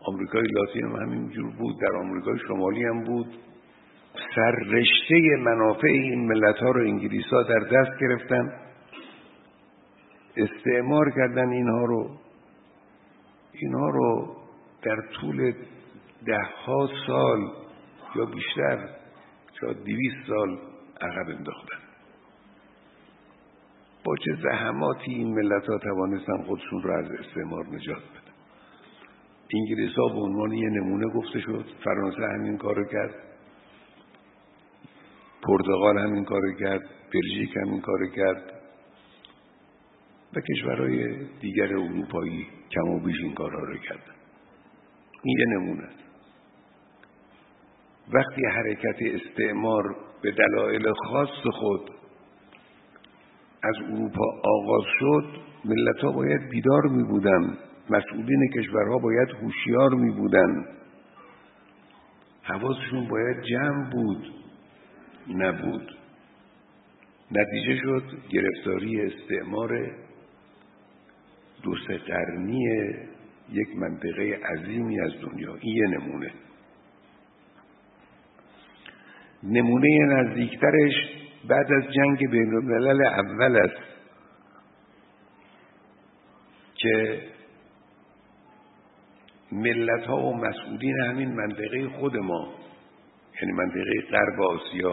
آمریکای 0.00 0.42
لاتین 0.42 0.84
هم 0.84 0.96
همین 0.96 1.28
جور 1.28 1.50
بود 1.50 1.80
در 1.80 1.96
آمریکای 1.96 2.38
شمالی 2.48 2.84
هم 2.84 3.04
بود. 3.04 3.26
سر 4.34 4.50
رشته 4.50 5.36
منافع 5.38 5.88
این 5.88 6.28
ملت 6.28 6.56
ها 6.56 6.70
رو 6.70 6.80
انگلیس 6.80 7.24
ها 7.24 7.42
در 7.42 7.58
دست 7.58 8.00
گرفتن 8.00 8.52
استعمار 10.36 11.10
کردن 11.10 11.48
اینها 11.48 11.84
رو 11.84 12.10
اینها 13.52 13.88
رو 13.88 14.36
در 14.82 14.96
طول 15.20 15.52
ده 16.26 16.48
ها 16.66 16.88
سال 17.06 17.40
یا 18.16 18.24
بیشتر 18.24 18.88
شاید 19.60 19.76
دویست 19.76 20.26
سال 20.26 20.58
عقب 21.00 21.28
انداختن 21.28 21.85
با 24.06 24.16
چه 24.16 24.36
زحماتی 24.42 25.10
این 25.10 25.34
ملت 25.34 25.66
ها 25.68 25.78
توانستن 25.78 26.42
خودشون 26.42 26.82
رو 26.82 26.92
از 26.92 27.10
استعمار 27.10 27.66
نجات 27.66 27.98
بدن. 27.98 28.34
انگلیس 29.54 29.94
ها 29.96 30.08
به 30.08 30.20
عنوان 30.20 30.52
یه 30.52 30.68
نمونه 30.70 31.08
گفته 31.08 31.40
شد 31.40 31.64
فرانسه 31.84 32.22
همین 32.34 32.58
کارو 32.58 32.84
کرد 32.84 33.14
پرتغال 35.42 35.98
همین 35.98 36.24
کارو 36.24 36.52
کرد 36.60 36.82
بلژیک 37.14 37.56
همین 37.56 37.80
کارو 37.80 38.06
کرد 38.06 38.52
و 40.36 40.40
کشورهای 40.40 41.24
دیگر 41.40 41.68
اروپایی 41.76 42.46
کم 42.70 42.88
و 42.88 43.00
بیش 43.00 43.16
این 43.22 43.34
کارها 43.34 43.60
رو 43.60 43.76
کردن. 43.76 44.14
این 45.22 45.38
یه 45.38 45.58
نمونه 45.58 45.82
است. 45.82 45.98
وقتی 48.12 48.46
حرکت 48.46 48.96
استعمار 49.02 49.96
به 50.22 50.30
دلایل 50.30 50.92
خاص 50.92 51.46
خود 51.52 51.95
از 53.62 53.74
اروپا 53.92 54.24
آغاز 54.44 54.84
شد 54.98 55.24
ملت 55.64 55.98
ها 55.98 56.12
باید 56.12 56.48
بیدار 56.50 56.82
می 56.86 57.02
بودن 57.04 57.58
مسئولین 57.90 58.50
کشورها 58.56 58.98
باید 58.98 59.28
هوشیار 59.30 59.94
می 59.94 60.10
بودن 60.10 60.66
حواسشون 62.42 63.08
باید 63.08 63.42
جمع 63.42 63.90
بود. 63.90 64.32
نبود. 65.28 65.96
نتیجه 67.30 67.80
شد 67.82 68.02
گرفتاری 68.30 69.00
استعمار 69.00 69.90
دو 71.62 71.74
قرنی 72.06 72.62
یک 73.52 73.68
منطقه 73.76 74.40
عظیمی 74.54 75.00
از 75.00 75.12
دنیا. 75.22 75.54
این 75.60 75.76
یه 75.76 75.98
نمونه. 75.98 76.32
نمونه 79.42 79.88
نزدیکترش 80.08 80.94
بعد 81.48 81.72
از 81.72 81.92
جنگ 81.92 82.30
بین 82.30 82.54
الملل 82.54 83.06
اول 83.06 83.56
است 83.56 83.82
که 86.74 87.22
ملت 89.52 90.06
ها 90.06 90.16
و 90.16 90.36
مسئولین 90.36 91.00
همین 91.00 91.34
منطقه 91.34 91.88
خود 91.88 92.16
ما 92.16 92.54
یعنی 93.42 93.52
منطقه 93.52 94.00
غرب 94.10 94.40
آسیا 94.40 94.92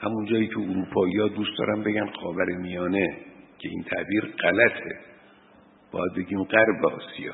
همون 0.00 0.24
جایی 0.24 0.48
که 0.48 0.58
اروپایی 0.58 1.18
ها 1.18 1.28
دوست 1.28 1.58
دارن 1.58 1.82
بگن 1.82 2.06
خاور 2.06 2.44
میانه 2.44 3.16
که 3.58 3.68
این 3.68 3.82
تعبیر 3.82 4.24
غلطه. 4.42 4.98
باید 5.92 6.12
بگیم 6.16 6.44
غرب 6.44 6.86
آسیا. 6.86 7.32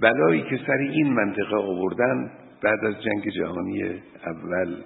بلایی 0.00 0.42
که 0.42 0.60
سر 0.66 0.78
این 0.78 1.12
منطقه 1.12 1.56
آوردن 1.56 2.30
بعد 2.62 2.84
از 2.84 2.94
جنگ 3.02 3.28
جهانی 3.28 4.02
اول. 4.26 4.82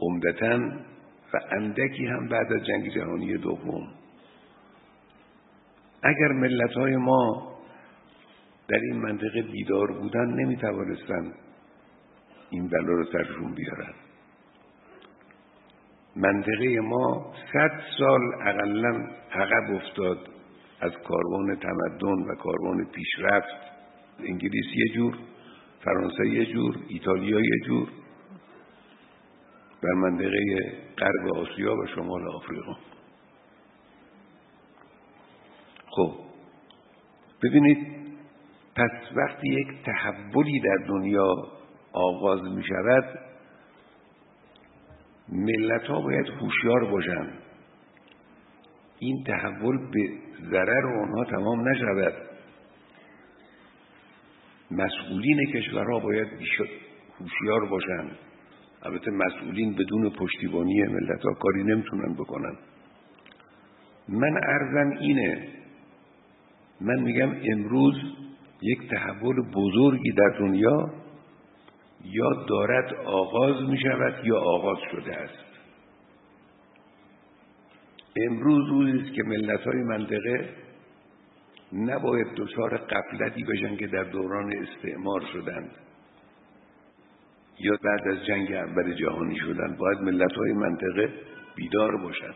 عمدتا 0.00 0.56
و 1.32 1.38
اندکی 1.50 2.06
هم 2.06 2.28
بعد 2.28 2.52
از 2.52 2.66
جنگ 2.66 2.94
جهانی 2.94 3.38
دوم. 3.38 3.88
اگر 6.02 6.28
ملت 6.28 6.72
های 6.72 6.96
ما 6.96 7.52
در 8.68 8.80
این 8.80 8.96
منطقه 8.96 9.42
بیدار 9.42 9.92
بودن 9.92 10.26
نمی 10.26 10.56
توانستن 10.56 11.32
این 12.50 12.68
بلا 12.68 12.92
رو 12.92 13.04
سرشون 13.04 13.54
بیارن 13.54 13.94
منطقه 16.16 16.80
ما 16.80 17.32
صد 17.52 17.80
سال 17.98 18.20
اقلا 18.40 19.08
عقب 19.32 19.74
افتاد 19.74 20.18
از 20.80 20.92
کاروان 20.92 21.56
تمدن 21.56 22.30
و 22.30 22.34
کاروان 22.34 22.84
پیشرفت. 22.84 23.76
انگلیس 24.18 24.66
یه 24.74 24.94
جور 24.94 25.18
فرانسه 25.84 26.28
یه 26.28 26.46
جور 26.46 26.76
ایتالیا 26.88 27.40
یه 27.40 27.60
جور. 27.66 27.88
در 29.82 29.92
منطقه 29.92 30.38
غرب 30.98 31.36
آسیا 31.36 31.76
و 31.76 31.86
شمال 31.86 32.28
آفریقا. 32.34 32.76
خب 35.86 36.14
ببینید 37.42 37.96
پس 38.76 38.90
وقتی 39.16 39.48
یک 39.48 39.84
تحولی 39.84 40.60
در 40.60 40.86
دنیا 40.88 41.34
آغاز 41.92 42.42
می 42.42 42.64
شود 42.64 43.18
ملت 45.28 45.82
ها 45.82 46.00
باید 46.00 46.28
هوشیار 46.28 46.84
باشند 46.90 47.42
این 48.98 49.24
تحول 49.24 49.90
به 49.90 50.10
ضرر 50.50 50.86
آنها 50.86 51.24
تمام 51.24 51.68
نشود. 51.68 52.14
مسئولین 54.70 55.52
کشورها 55.52 55.98
باید 55.98 56.28
هوشیار 57.20 57.68
باشند 57.70 58.18
البته 58.86 59.10
مسئولین 59.10 59.74
بدون 59.74 60.10
پشتیبانی 60.10 60.82
ملت 60.82 61.22
ها 61.22 61.34
کاری 61.34 61.64
نمی‌تونن 61.64 62.14
بکنن. 62.14 62.56
من 64.08 64.40
ارزم 64.42 64.90
اینه 65.00 65.48
من 66.80 67.00
میگم 67.00 67.30
امروز 67.52 67.94
یک 68.62 68.90
تحول 68.90 69.36
بزرگی 69.54 70.10
در 70.10 70.38
دنیا 70.38 70.90
یا 72.04 72.44
دارد 72.48 72.94
آغاز 72.94 73.68
می 73.68 73.78
شود 73.78 74.14
یا 74.24 74.38
آغاز 74.38 74.78
شده 74.92 75.16
است. 75.16 75.44
امروز 78.16 78.68
روزی 78.68 78.98
است 78.98 79.14
که 79.14 79.22
ملت 79.22 79.60
های 79.60 79.82
منطقه 79.82 80.48
نباید 81.72 82.26
دچار 82.36 82.76
قفلتی 82.76 83.44
بشن 83.44 83.76
که 83.76 83.86
در 83.86 84.04
دوران 84.04 84.52
استعمار 84.52 85.20
شدند. 85.32 85.70
یا 87.60 87.78
بعد 87.84 88.08
از 88.08 88.24
جنگ 88.26 88.52
اول 88.52 88.94
جهانی 88.94 89.38
شدند 89.38 89.78
باید 89.78 89.98
ملت 89.98 90.32
های 90.32 90.52
منطقه 90.52 91.12
بیدار 91.56 91.96
باشند 91.96 92.34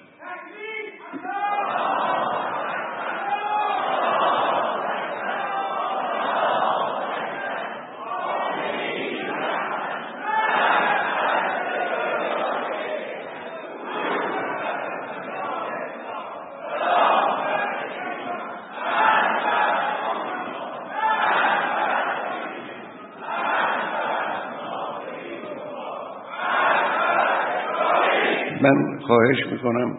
من 28.60 28.89
خواهش 29.00 29.46
می‌کنم. 29.52 29.98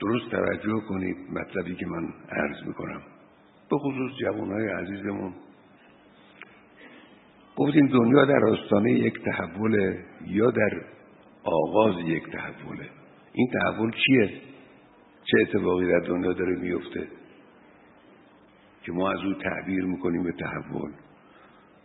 درست 0.00 0.30
توجه 0.30 0.80
کنید 0.88 1.16
مطلبی 1.30 1.74
که 1.74 1.86
من 1.86 2.08
عرض 2.30 2.66
می‌کنم. 2.66 3.02
به 3.70 3.78
خصوص 3.78 4.12
جوانهای 4.20 4.68
عزیزمون. 4.68 5.32
گفتیم 7.56 7.86
دنیا 7.86 8.24
در 8.24 8.44
آستانه 8.44 8.92
یک 8.92 9.14
تحول 9.24 9.96
یا 10.26 10.50
در 10.50 10.80
آغاز 11.44 11.94
یک 12.04 12.22
تحوله. 12.32 12.88
این 13.32 13.48
تحول 13.52 13.90
چیه؟ 13.90 14.30
چه 15.24 15.38
اتفاقی 15.40 15.86
در 15.86 15.98
دنیا 15.98 16.32
داره 16.32 16.56
میفته 16.60 17.08
که 18.82 18.92
ما 18.92 19.10
از 19.10 19.18
او 19.24 19.34
تعبیر 19.34 19.84
می‌کنیم 19.84 20.22
به 20.22 20.32
تحول؟ 20.32 20.90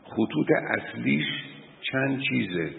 خطوط 0.04 0.48
اصلیش 0.78 1.26
چند 1.92 2.22
چیزه؟ 2.30 2.72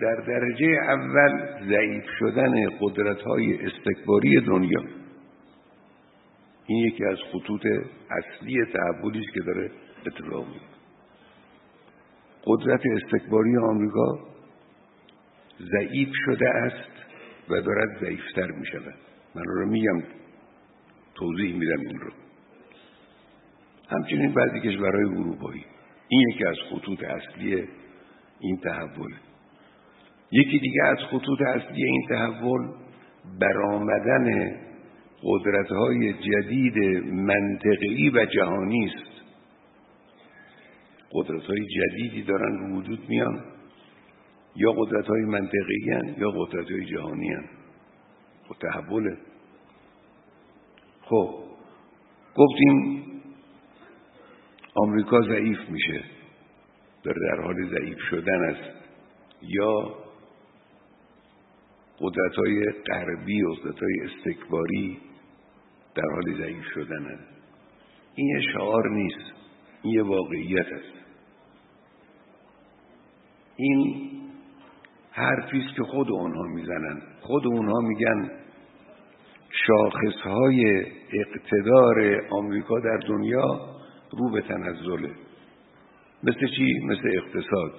در 0.00 0.14
درجه 0.14 0.66
اول 0.88 1.64
ضعیف 1.68 2.04
شدن 2.18 2.52
قدرت 2.80 3.22
های 3.22 3.66
استکباری 3.66 4.40
دنیا. 4.40 4.84
این 6.66 6.86
یکی 6.86 7.04
از 7.04 7.18
خطوط 7.32 7.66
اصلی 8.10 8.64
تحولی 8.64 9.26
که 9.34 9.40
داره 9.46 9.70
اتفاق 10.06 10.48
میفته 10.48 10.76
قدرت 12.44 12.80
استکباری 12.96 13.56
آمریکا 13.56 14.18
ضعیف 15.60 16.08
شده 16.24 16.48
است 16.50 16.90
و 17.48 17.60
دارد 17.60 17.98
ضعیفتر 18.00 18.50
می 18.50 18.66
شود 18.66 18.94
من 19.34 19.44
رو 19.44 19.66
میگم 19.66 20.02
توضیح 21.14 21.54
میدم 21.54 21.80
این 21.80 22.00
رو. 22.00 22.10
همچنین 23.88 24.34
بعضی 24.34 24.60
کشورهای 24.60 25.04
اروپایی. 25.04 25.64
این 26.08 26.28
یکی 26.28 26.44
از 26.46 26.56
خطوط 26.70 27.04
اصلی 27.04 27.68
این 28.40 28.56
تحوله 28.56 29.25
یکی 30.30 30.58
دیگه 30.58 30.84
از 30.84 30.98
خطوط 31.10 31.42
اصلی 31.42 31.84
این 31.84 32.06
تحول 32.08 32.68
برآمدن 33.40 34.56
قدرت 35.22 35.68
های 35.68 36.12
جدید 36.12 37.04
منطقی 37.12 38.10
و 38.10 38.24
جهانی 38.24 38.84
است. 38.84 39.16
قدرت 41.12 41.42
های 41.42 41.66
جدیدی 41.66 42.22
دارن 42.22 42.72
وجود 42.72 43.08
میان. 43.08 43.44
یا 44.56 44.72
قدرت 44.72 45.06
های 45.06 45.22
منطقی 45.22 45.90
هن، 45.90 46.14
یا 46.18 46.30
قدرت 46.30 46.70
های 46.70 46.84
جهانی 46.84 47.28
هن. 47.28 47.44
خب 48.48 48.54
تحوله. 48.60 49.16
خب 51.02 51.34
گفتیم 52.36 53.04
آمریکا 54.74 55.20
ضعیف 55.20 55.58
میشه. 55.68 56.04
داره 57.02 57.20
در 57.30 57.42
حال 57.42 57.54
ضعیف 57.68 57.98
شدن 58.10 58.44
است. 58.44 58.76
یا 59.42 60.05
قدرت 62.00 62.34
های 62.34 62.62
غربی 62.86 63.42
و 63.42 63.54
قدرت 63.54 63.78
های 63.82 64.00
استکباری 64.04 64.98
در 65.94 66.10
حال 66.14 66.38
ضعیف 66.38 66.64
شدن 66.74 67.18
این 68.14 68.28
یه 68.28 68.40
شعار 68.52 68.90
نیست 68.90 69.32
این 69.82 69.94
یه 69.94 70.02
واقعیت 70.02 70.66
است. 70.66 70.96
این 73.56 74.10
حرفی 75.10 75.58
است 75.58 75.76
که 75.76 75.82
خود 75.82 76.10
اونها 76.10 76.42
می‌زنند 76.42 77.02
خود 77.20 77.46
اونها 77.46 77.80
میگن 77.80 78.30
شاخصهای 79.66 80.86
اقتدار 81.12 82.20
آمریکا 82.30 82.80
در 82.80 82.96
دنیا 82.96 83.76
رو 84.12 84.30
به 84.30 84.40
تنزله. 84.40 85.10
مثل 86.22 86.46
چی؟ 86.56 86.80
مثل 86.84 87.10
اقتصاد. 87.14 87.72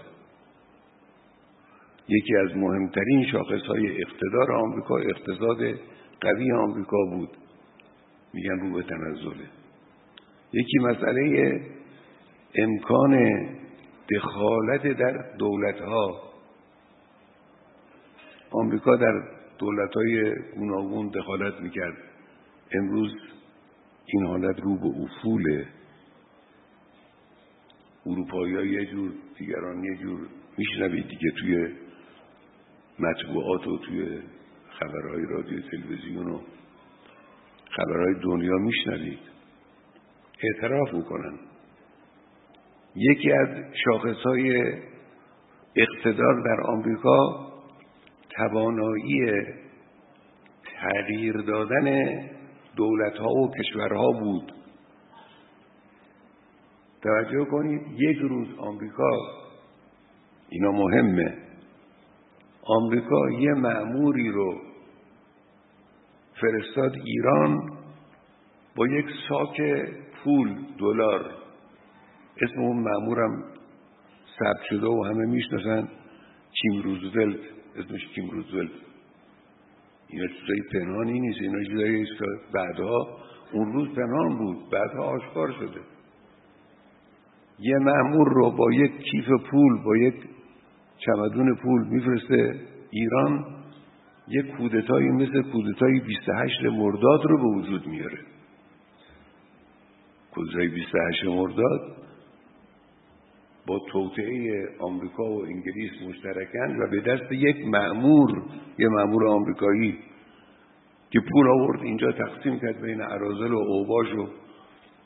یکی 2.09 2.37
از 2.37 2.57
مهمترین 2.57 3.25
شاخص 3.31 3.65
های 3.65 4.01
اقتدار 4.01 4.51
آمریکا 4.51 4.97
اقتصاد 4.97 5.57
قوی 6.21 6.51
آمریکا 6.51 6.97
بود. 7.11 7.29
میگن 8.33 8.59
رو 8.59 8.73
به 8.73 8.83
تنزله. 8.83 9.49
یکی 10.53 10.77
مسئله 10.79 11.61
امکان 12.55 13.45
دخالت 14.15 14.87
در 14.87 15.35
دولت 15.37 15.81
ها 15.81 16.21
آمریکا 18.51 18.95
در 18.95 19.23
دولت 19.59 19.93
های 19.95 20.35
گوناگون 20.55 21.07
دخالت 21.07 21.61
می‌کرد. 21.61 21.97
امروز 22.71 23.11
این 24.05 24.25
حالت 24.25 24.59
رو 24.59 24.77
به 24.77 25.03
افوله. 25.03 25.67
اروپایی 28.05 28.55
ها 28.55 28.61
یه 28.61 28.85
جور 28.85 29.11
دیگران 29.37 29.83
یه 29.83 29.97
جور 29.97 30.27
میشنوید 30.57 31.07
دیگه 31.07 31.31
توی 31.39 31.86
مطبوعات 32.99 33.67
و 33.67 33.77
توی 33.77 34.21
خبرهای 34.69 35.25
رادیو 35.25 35.61
تلویزیون 35.61 36.27
و 36.27 36.39
خبرهای 37.71 38.13
دنیا 38.23 38.57
میشنوید. 38.57 39.19
اعتراف 40.43 40.93
می‌کنن. 40.93 41.39
یکی 42.95 43.31
از 43.31 43.47
شاخصهای 43.85 44.73
اقتدار 45.75 46.43
در 46.45 46.61
آمریکا 46.61 47.47
توانایی 48.29 49.31
تغییر 50.63 51.37
دادن 51.37 52.19
دولتها 52.75 53.29
و 53.29 53.51
کشورها 53.59 54.11
بود. 54.19 54.53
توجه 57.01 57.45
کنید 57.51 57.81
یک 58.01 58.17
روز 58.17 58.47
آمریکا 58.57 59.11
اینا 60.49 60.71
مهمه 60.71 61.46
آمریکا 62.67 63.31
یه 63.39 63.53
معموری 63.53 64.29
رو 64.29 64.61
فرستاد 66.41 66.91
ایران 67.05 67.69
با 68.75 68.87
یک 68.87 69.05
ساک 69.29 69.61
پول 70.23 70.55
دلار. 70.79 71.31
اسم 72.41 72.59
اون 72.61 72.77
معمورم 72.77 73.43
ثبت 74.39 74.61
شده 74.69 74.87
و 74.87 75.03
همه 75.03 75.25
می‌شناسن. 75.25 75.89
کیم 76.61 76.81
روزولت. 76.81 77.39
اسمش 77.75 78.07
کیم 78.15 78.29
روزولت. 78.29 78.71
اینا 80.07 80.27
چیزایی 80.27 80.61
پنهانی 80.73 81.19
نیست. 81.19 81.41
اینا 81.41 81.63
چیزایی 81.63 82.05
که 82.05 82.25
بعدها 82.53 83.17
اون 83.53 83.73
روز 83.73 83.95
پنهان 83.95 84.37
بود. 84.37 84.69
بعدها 84.71 85.03
آشکار 85.03 85.51
شده. 85.51 85.81
یه 87.59 87.77
معمور 87.77 88.33
رو 88.33 88.51
با 88.51 88.73
یک 88.73 88.91
کیف 89.11 89.25
پول 89.51 89.83
با 89.83 89.97
یک 89.97 90.15
چمدون 90.97 91.55
پول 91.55 91.87
میفرسته 91.87 92.59
ایران 92.89 93.45
یک 94.27 94.45
کودتایی 94.57 95.09
مثل 95.09 95.41
کودتای 95.41 95.99
28 95.99 96.63
مرداد 96.63 97.25
رو 97.25 97.37
به 97.37 97.59
وجود 97.59 97.87
میاره. 97.87 98.19
کودتای 100.31 100.67
28 100.67 101.25
مرداد 101.25 101.97
با 103.67 103.79
توطعه 103.91 104.67
آمریکا 104.79 105.23
و 105.23 105.45
انگلیس 105.45 105.91
مشترکن 106.09 106.75
و 106.79 106.87
به 106.91 107.01
دست 107.01 107.31
یک 107.31 107.67
معمور 107.67 108.43
یه 108.79 108.87
معمور 108.87 109.27
آمریکایی 109.27 109.97
که 111.09 111.19
پول 111.31 111.47
آورد 111.49 111.81
اینجا 111.81 112.11
تقسیم 112.11 112.59
کرد 112.59 112.81
بین 112.81 113.01
عرازل 113.01 113.53
و 113.53 113.57
اوباش 113.57 114.13
و 114.13 114.27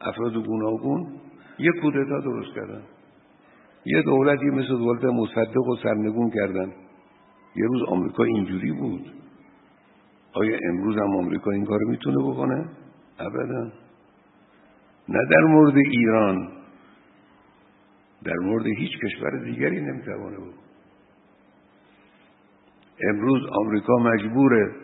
افراد 0.01 0.33
گوناگون 0.33 1.19
یک 1.59 1.81
کودتا 1.81 2.19
درست 2.19 2.55
کردن. 2.55 2.83
یه 3.85 4.01
دولتی 4.01 4.45
مثل 4.45 4.67
دولت 4.67 5.03
مصدق 5.03 5.67
و 5.67 5.75
سرنگون 5.83 6.29
کردن. 6.29 6.71
یه 7.55 7.65
روز 7.67 7.83
آمریکا 7.87 8.23
اینجوری 8.23 8.71
بود. 8.71 9.13
آیا 10.33 10.57
امروز 10.69 10.97
هم 10.97 11.15
آمریکا 11.15 11.51
این 11.51 11.65
کار 11.65 11.79
می‌تونه 11.87 12.17
بکنه؟ 12.17 12.65
ابدا. 13.19 13.71
نه 15.09 15.19
در 15.31 15.43
مورد 15.47 15.77
ایران. 15.77 16.51
در 18.23 18.37
مورد 18.41 18.65
هیچ 18.65 18.91
کشور 18.99 19.43
دیگری 19.43 19.81
نمی‌توانه 19.81 20.37
بود 20.37 20.53
امروز 23.09 23.41
آمریکا 23.51 23.93
مجبوره 23.93 24.75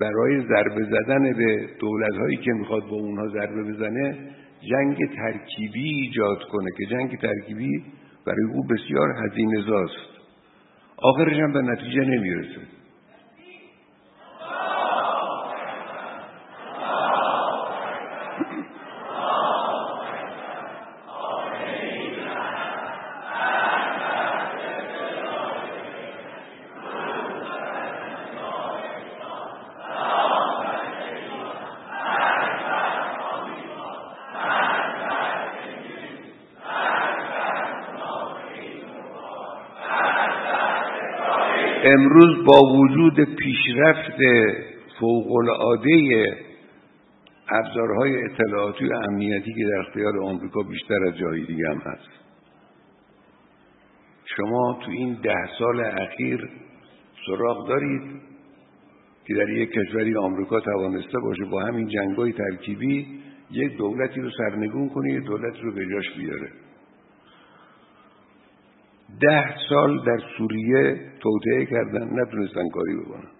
برای 0.00 0.40
ضربه 0.40 0.84
زدن 0.84 1.32
به 1.32 1.68
دولت 1.80 2.14
هایی 2.14 2.36
که 2.36 2.52
می‌خواد 2.52 2.82
با 2.82 2.96
اونها 2.96 3.28
ضربه 3.28 3.62
بزنه 3.62 4.34
جنگ 4.60 4.96
ترکیبی 5.16 5.88
ایجاد 5.88 6.42
کنه 6.52 6.70
که 6.78 6.86
جنگ 6.86 7.18
ترکیبی 7.18 7.84
برای 8.26 8.44
او 8.54 8.62
بسیار 8.66 9.08
هزینه 9.24 9.62
زاست. 9.62 10.08
آخرش 10.96 11.36
هم 11.36 11.52
به 11.52 11.62
نتیجه 11.62 12.00
نمی‌رسه. 12.00 12.77
امروز 41.94 42.44
با 42.44 42.60
وجود 42.78 43.36
پیشرفت 43.36 44.18
فوقالعاده 45.00 46.24
ابزارهای 47.48 48.24
اطلاعاتی 48.24 48.84
و 48.84 48.92
امنیتی 49.08 49.54
که 49.54 49.64
در 49.64 49.78
اختیار 49.88 50.18
آمریکا 50.22 50.62
بیشتر 50.62 51.04
از 51.06 51.16
جایی 51.16 51.46
دیگه 51.46 51.68
هم 51.68 51.78
هست. 51.78 52.08
شما 54.36 54.78
تو 54.84 54.90
این 54.90 55.18
ده 55.22 55.48
سال 55.58 55.80
اخیر 55.80 56.50
سراغ 57.26 57.68
دارید 57.68 58.02
که 59.26 59.34
در 59.34 59.48
یک 59.48 59.70
کشوری 59.70 60.16
آمریکا 60.16 60.60
توانسته 60.60 61.18
باشه 61.18 61.44
با 61.44 61.60
همین 61.60 61.88
جنگای 61.88 62.32
ترکیبی 62.32 63.06
یک 63.50 63.76
دولتی 63.76 64.20
رو 64.20 64.30
سرنگون 64.30 64.88
کنه 64.88 65.12
یک 65.12 65.24
دولت 65.24 65.60
رو 65.62 65.74
به 65.74 65.86
جاش 65.86 66.16
بیاره. 66.16 66.48
ده 69.20 69.54
سال 69.68 70.04
در 70.04 70.18
سوریه 70.38 71.12
توطعه 71.20 71.66
کردن 71.66 72.20
نتونستن 72.20 72.68
کاری 72.68 72.96
بکنن. 72.96 73.30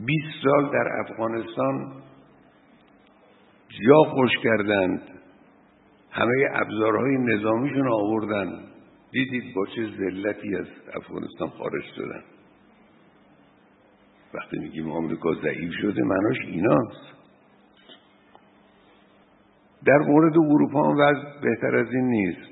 بیست 0.00 0.42
سال 0.42 0.70
در 0.72 0.88
افغانستان 1.00 1.92
جا 3.86 4.02
خوش 4.14 4.30
کردند. 4.42 5.02
همه 6.10 6.46
ابزارهای 6.52 7.16
نظامیشون 7.16 7.88
آوردن. 7.88 8.60
دیدید 9.12 9.54
با 9.54 9.66
چه 9.66 9.82
ذلتی 9.98 10.56
از 10.56 10.66
افغانستان 10.94 11.48
خارج 11.48 11.84
شدن. 11.96 12.22
وقتی 14.34 14.58
میگیم 14.58 14.90
آمریکا 14.90 15.34
ضعیف 15.34 15.72
شده 15.82 16.02
معناش 16.02 16.36
ایناست. 16.46 17.10
در 19.86 19.98
مورد 19.98 20.32
اروپا 20.36 20.90
هم 20.90 20.96
وضع 20.98 21.40
بهتر 21.42 21.76
از 21.76 21.92
این 21.92 22.06
نیست. 22.06 22.49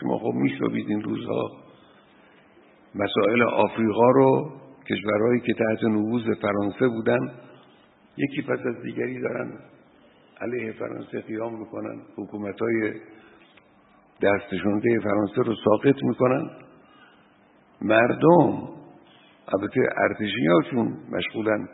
شما 0.00 0.18
خب 0.18 0.32
میشنوید 0.34 0.88
این 0.88 1.02
روزها. 1.02 1.50
مسائل 2.94 3.42
آفریقا 3.42 4.10
رو 4.10 4.52
کشورهایی 4.90 5.40
که 5.40 5.52
تحت 5.54 5.84
نفوذ 5.84 6.34
فرانسه 6.42 6.88
بودن 6.88 7.32
یکی 8.16 8.42
پس 8.42 8.58
از 8.66 8.82
دیگری 8.82 9.20
دارن 9.20 9.52
علیه 10.40 10.72
فرانسه 10.72 11.20
قیام 11.20 11.58
می‌کنن. 11.58 12.02
حکومت 12.16 12.60
های 12.60 12.92
دستشونده 14.22 15.00
فرانسه 15.02 15.42
رو 15.42 15.54
ساقط 15.64 16.02
می‌کنن. 16.02 16.50
مردم 17.80 18.68
البته 19.48 19.80
ارتشی 19.96 20.46
هاشون 20.46 20.96
مشغولن. 21.10 21.68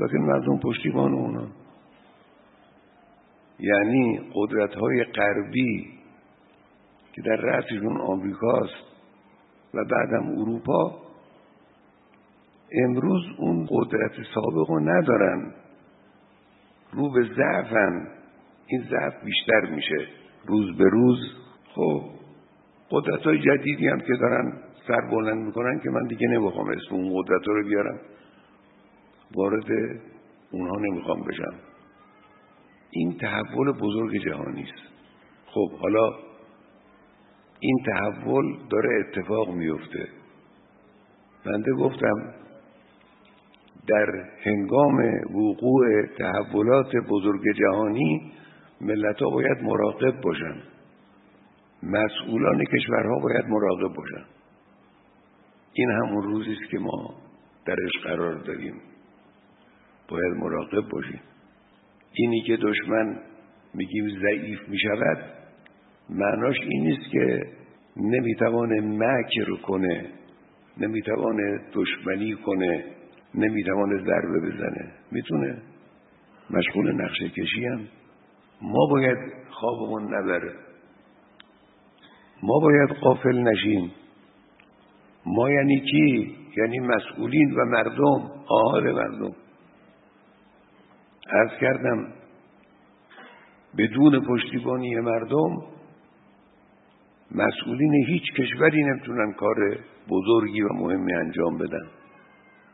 لیکن 0.00 0.18
مردم 0.18 0.58
پشتیبان 0.58 1.12
اونا. 1.12 1.46
یعنی 3.58 4.20
قدرت 4.34 4.74
های 4.74 5.04
غربی 5.04 6.03
که 7.14 7.22
در 7.22 7.36
رأسشون 7.36 8.00
آمریکاست 8.00 8.84
و 9.74 9.84
بعدم 9.84 10.28
اروپا 10.28 10.98
امروز 12.72 13.22
اون 13.38 13.66
قدرت 13.70 14.12
سابق 14.34 14.70
رو 14.70 14.80
ندارن. 14.80 15.54
رو 16.92 17.12
به 17.12 17.22
ضعفن. 17.36 18.08
این 18.66 18.82
ضعف 18.90 19.24
بیشتر 19.24 19.74
میشه. 19.74 20.08
روز 20.46 20.76
به 20.76 20.84
روز. 20.84 21.18
خب 21.74 22.02
قدرت 22.90 23.20
های 23.20 23.38
جدیدی 23.38 23.88
هم 23.88 24.00
که 24.00 24.12
دارن 24.20 24.52
سر 24.86 25.00
بلند 25.10 25.46
می‌کنن 25.46 25.80
که 25.80 25.90
من 25.90 26.06
دیگه 26.06 26.28
نمی‌خوام 26.28 26.68
اسم 26.68 26.94
اون 26.94 27.22
قدرت 27.22 27.48
رو 27.48 27.64
بیارم. 27.68 28.00
وارد 29.34 29.70
اونها 30.50 30.76
نمی‌خوام 30.76 31.22
بشم. 31.22 31.54
این 32.90 33.18
تحول 33.18 33.72
بزرگ 33.72 34.24
جهانی 34.24 34.62
است. 34.62 34.88
خب 35.46 35.72
حالا 35.72 36.10
این 37.64 37.78
تحول 37.86 38.56
داره 38.70 38.88
اتفاق 39.00 39.54
میفته. 39.54 40.08
بنده 41.46 41.72
گفتم 41.72 42.34
در 43.88 44.06
هنگام 44.44 44.98
وقوع 45.24 46.06
تحولات 46.18 46.96
بزرگ 47.10 47.42
جهانی 47.58 48.32
ملت 48.80 49.22
ها 49.22 49.30
باید 49.30 49.58
مراقب 49.62 50.20
باشن. 50.20 50.62
مسئولان 51.82 52.64
کشورها 52.64 53.18
باید 53.22 53.44
مراقب 53.48 53.94
باشن. 53.96 54.24
این 55.72 55.90
همون 55.90 56.22
روزی 56.22 56.52
است 56.52 56.70
که 56.70 56.78
ما 56.78 57.14
درش 57.66 57.92
قرار 58.04 58.34
داریم 58.34 58.74
باید 60.08 60.32
مراقب 60.36 60.88
باشیم. 60.88 61.20
اینی 62.12 62.42
که 62.42 62.56
دشمن 62.56 63.18
میگیم 63.74 64.08
ضعیف 64.22 64.68
می‌شود 64.68 65.43
معناش 66.10 66.56
این 66.60 66.82
نیست 66.82 67.10
که 67.10 67.42
نمی‌توانه 67.96 68.80
مکر 68.80 69.56
کنه 69.62 70.10
نمی‌توانه 70.78 71.60
دشمنی 71.72 72.34
کنه 72.34 72.84
نمی‌توانه 73.34 73.98
ضربه 73.98 74.40
بزنه. 74.40 74.92
می‌تونه. 75.10 75.62
مشغول 76.50 77.02
نقشه 77.02 77.28
کشی 77.28 77.66
هم. 77.66 77.80
ما 78.62 78.86
باید 78.90 79.18
خوابمون 79.50 80.14
نبره. 80.14 80.52
ما 82.42 82.58
باید 82.58 82.90
قافل 82.90 83.38
نشیم. 83.38 83.90
ما 85.26 85.50
یعنی 85.50 85.80
کی؟ 85.80 86.36
یعنی 86.56 86.78
مسئولین 86.78 87.54
و 87.54 87.64
مردم 87.64 88.30
آهاد 88.48 88.84
مردم. 88.84 89.34
ارز 91.30 91.50
کردم 91.60 92.12
بدون 93.78 94.26
پشتیبانی 94.26 94.94
مردم 94.94 95.73
مسئولین 97.34 98.04
هیچ 98.06 98.22
کشوری 98.32 98.82
نمی‌تونن 98.82 99.32
کار 99.32 99.56
بزرگی 100.08 100.62
و 100.62 100.68
مهمی 100.72 101.14
انجام 101.14 101.58
بدن. 101.58 101.86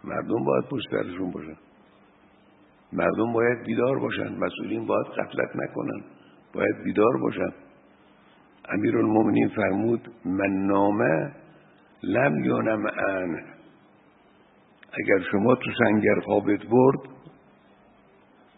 مردم 0.04 0.44
باید 0.44 0.64
پشت 0.64 0.90
سرشون 0.90 1.30
باشن. 1.30 1.56
مردم 2.92 3.32
باید 3.32 3.62
بیدار 3.66 3.98
باشن. 3.98 4.28
مسئولین 4.28 4.86
باید 4.86 5.06
قتلت 5.06 5.56
نکنن. 5.56 6.04
باید 6.52 6.84
بیدار 6.84 7.16
باشن. 7.22 7.52
امیر 8.68 8.98
المومنین 8.98 9.48
فرمود 9.48 10.08
من 10.24 10.66
نامه 10.66 11.32
لم 12.02 12.44
یونم 12.44 12.86
ان. 12.86 13.44
اگر 14.92 15.24
شما 15.32 15.54
تو 15.54 15.70
سنگر 15.78 16.20
خوابت 16.24 16.66
برد 16.66 16.98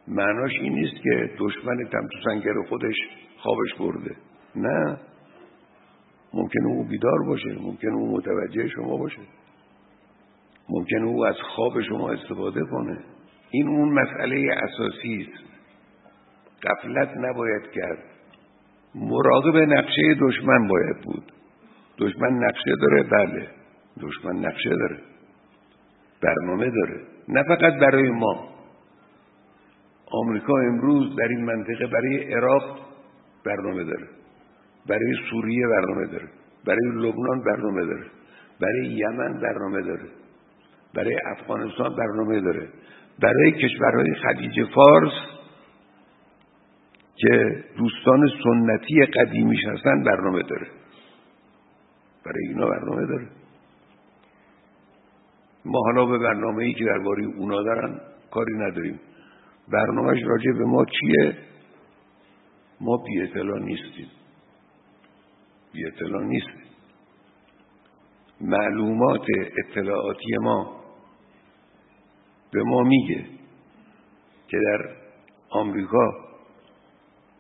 معناش 0.09 0.53
این 0.61 0.73
نیست 0.73 1.03
که 1.03 1.31
دشمنت 1.39 1.95
هم 1.95 2.07
تو 2.13 2.19
سنگر 2.25 2.63
خودش 2.69 2.97
خوابش 3.39 3.75
برده. 3.79 4.17
نه. 4.57 4.99
ممکن 6.35 6.67
او 6.67 6.85
بیدار 6.85 7.19
باشه 7.27 7.57
ممکن 7.61 7.89
او 7.89 8.17
متوجه 8.17 8.69
شما 8.69 8.97
باشه. 8.97 9.23
ممکن 10.69 11.03
او 11.03 11.27
از 11.27 11.37
خواب 11.55 11.83
شما 11.83 12.11
استفاده 12.11 12.61
کنه. 12.65 12.99
این 13.51 13.69
اون 13.69 13.89
مسئله 13.89 14.55
اساسی 14.63 15.29
است. 15.29 15.45
قفلت 16.63 17.17
نباید 17.17 17.71
کرد. 17.75 17.99
مراقب 18.95 19.57
نقشه 19.57 20.15
دشمن 20.21 20.69
باید 20.69 21.01
بود. 21.05 21.33
دشمن 21.99 22.33
نقشه 22.33 22.77
داره 22.81 23.03
بله. 23.03 23.49
دشمن 24.01 24.37
نقشه 24.37 24.71
داره. 24.71 24.99
برنامه 26.23 26.71
داره. 26.71 27.01
نه 27.29 27.43
فقط 27.43 27.73
برای 27.81 28.11
ما. 28.11 28.49
آمریکا 30.13 30.53
امروز 30.59 31.17
در 31.17 31.29
این 31.29 31.45
منطقه 31.45 31.87
برای 31.87 32.35
عراق 32.35 32.79
برنامه 33.45 33.85
داره. 33.85 34.22
برای 34.89 35.15
سوریه 35.31 35.67
برنامه 35.67 36.07
داره 36.07 36.29
برای 36.67 36.89
لبنان 36.95 37.43
برنامه 37.45 37.85
داره 37.85 38.07
برای 38.61 38.87
یمن 38.87 39.41
برنامه 39.41 39.83
داره 39.83 40.09
برای 40.95 41.17
افغانستان 41.27 41.97
برنامه 41.97 42.41
داره 42.41 42.69
برای 43.23 43.53
کشورهای 43.53 44.15
خلیج 44.15 44.69
فارس 44.75 45.13
که 47.17 47.65
دوستان 47.79 48.31
سنتی 48.45 49.07
قدیمیش 49.07 49.61
هستن 49.65 50.03
برنامه 50.05 50.43
داره. 50.43 50.67
برای 52.25 52.49
اینا 52.49 52.67
برنامه 52.67 53.07
داره. 53.07 53.27
ما 55.65 55.79
حالا 55.79 56.07
به 56.07 56.19
برنامه 56.19 56.65
ای 56.65 56.75
که 56.75 56.85
درباره 56.85 57.25
اونا 57.25 57.63
دارن 57.63 58.01
کاری 58.31 58.55
نداریم. 58.55 59.01
برنامهش 59.73 60.23
راجع 60.27 60.53
به 60.59 60.65
ما 60.65 60.85
چیه؟ 60.85 61.37
ما 62.81 62.97
بی 62.97 63.23
اطلاع 63.23 63.59
نیستیم. 63.59 64.07
بی 65.73 65.87
اطلاع 65.87 66.25
نیستیم 66.25 66.63
معلومات 68.41 69.27
اطلاعاتی 69.59 70.37
ما 70.41 70.83
به 72.53 72.63
ما 72.63 72.83
میگه 72.83 73.25
که 74.49 74.59
در 74.59 74.97
آمریکا 75.51 76.13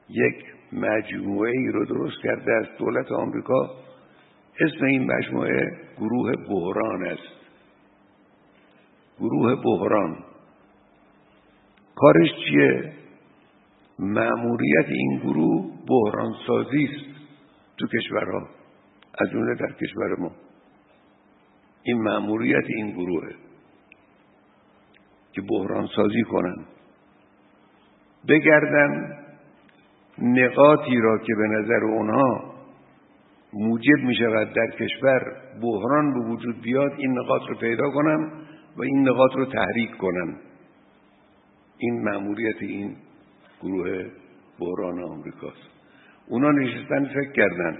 یک 0.08 0.44
مجموعه 0.72 1.50
ای 1.50 1.68
رو 1.68 1.84
درست 1.84 2.22
کرده 2.22 2.52
از 2.52 2.66
دولت 2.78 3.12
آمریکا 3.12 3.70
اسم 4.60 4.84
این 4.84 5.12
مجموعه 5.12 5.78
گروه 5.98 6.32
بحران 6.48 7.06
است. 7.06 7.32
گروه 9.18 9.54
بحران. 9.64 10.24
کارش 11.94 12.28
چیه؟ 12.48 12.92
معموریت 13.98 14.88
این 14.88 15.18
گروه 15.18 15.70
بحران 15.88 16.34
سازی 16.46 16.84
است. 16.84 17.11
تو 17.78 17.86
کشورها 17.86 18.48
از 19.20 19.30
جمله 19.30 19.54
در 19.54 19.72
کشور 19.72 20.16
ما 20.18 20.30
این 21.82 22.02
معموریت 22.02 22.64
این 22.66 22.90
گروهه 22.90 23.34
که 25.32 25.42
بحران 25.50 25.88
سازی 25.96 26.22
کنن 26.22 26.64
بگردن 28.28 29.18
نقاطی 30.18 30.96
را 31.00 31.18
که 31.18 31.34
به 31.34 31.48
نظر 31.48 31.84
اونها 31.84 32.52
موجب 33.52 33.98
می 34.06 34.14
شود 34.14 34.52
در 34.52 34.70
کشور 34.70 35.36
بحران 35.62 36.14
به 36.14 36.20
وجود 36.20 36.60
بیاد 36.60 36.92
این 36.98 37.18
نقاط 37.18 37.42
رو 37.48 37.54
پیدا 37.54 37.90
کنن 37.90 38.32
و 38.76 38.82
این 38.82 39.08
نقاط 39.08 39.32
رو 39.34 39.46
تحریک 39.46 39.96
کنن. 39.96 40.36
این 41.78 42.02
معمولیت 42.04 42.62
این 42.62 42.96
گروه 43.62 44.04
بحران 44.60 45.04
آمریکاست. 45.04 45.81
اونا 46.32 46.50
نشستن 46.50 47.04
فکر 47.04 47.32
کردن. 47.32 47.78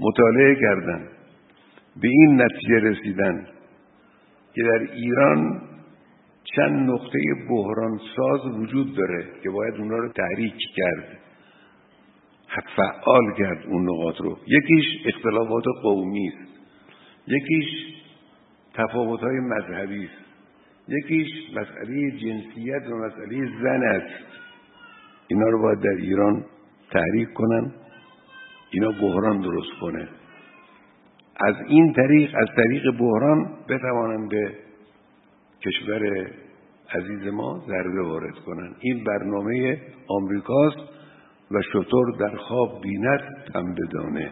مطالعه 0.00 0.54
کردن. 0.54 1.08
به 2.02 2.08
این 2.08 2.42
نتیجه 2.42 2.74
رسیدن 2.74 3.46
که 4.54 4.62
در 4.62 4.92
ایران 4.92 5.62
چند 6.56 6.90
نقطه 6.90 7.18
بحران 7.50 8.00
ساز 8.16 8.46
وجود 8.46 8.96
داره 8.96 9.24
که 9.42 9.50
باید 9.50 9.74
اونا 9.74 9.96
رو 9.96 10.08
تحریک 10.08 10.54
کرد. 10.76 11.18
فعال 12.76 13.34
کرد 13.38 13.66
اون 13.66 13.82
نقاط 13.82 14.20
رو. 14.20 14.38
یکیش 14.46 14.84
اختلافات 15.06 15.64
قومی 15.82 16.28
است. 16.28 16.52
یکیش 17.26 17.66
تفاوت 18.74 19.20
های 19.20 19.40
مذهبی 19.40 20.04
است. 20.04 20.24
یکیش 20.88 21.28
مسئله 21.56 22.10
جنسیت 22.10 22.82
و 22.90 22.96
مسئله 22.96 23.46
زن 23.62 23.82
است. 23.82 24.26
اینا 25.28 25.48
رو 25.48 25.62
باید 25.62 25.80
در 25.80 26.02
ایران 26.02 26.44
تحریک 26.90 27.32
کنن 27.32 27.72
اینا 28.70 28.90
بحران 28.90 29.40
درست 29.40 29.80
کنه. 29.80 30.08
از 31.36 31.54
این 31.66 31.92
طریق 31.92 32.34
از 32.34 32.48
طریق 32.56 32.82
بحران 32.98 33.50
بتوانند 33.68 34.30
به 34.30 34.52
کشور 35.62 36.30
عزیز 36.90 37.32
ما 37.32 37.62
ضربه 37.66 38.02
وارد 38.02 38.34
کنن. 38.34 38.74
این 38.80 39.04
برنامه 39.04 39.80
آمریکاست 40.08 40.78
و 41.50 41.62
شطور 41.62 42.16
در 42.18 42.36
خواب 42.36 42.80
بیند 42.82 43.20
تن 43.52 43.74
بدانه. 43.74 44.30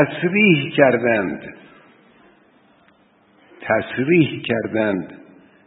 تصریح 0.00 0.70
کردند. 0.76 1.54
تصریح 3.60 4.42
کردند 4.42 5.20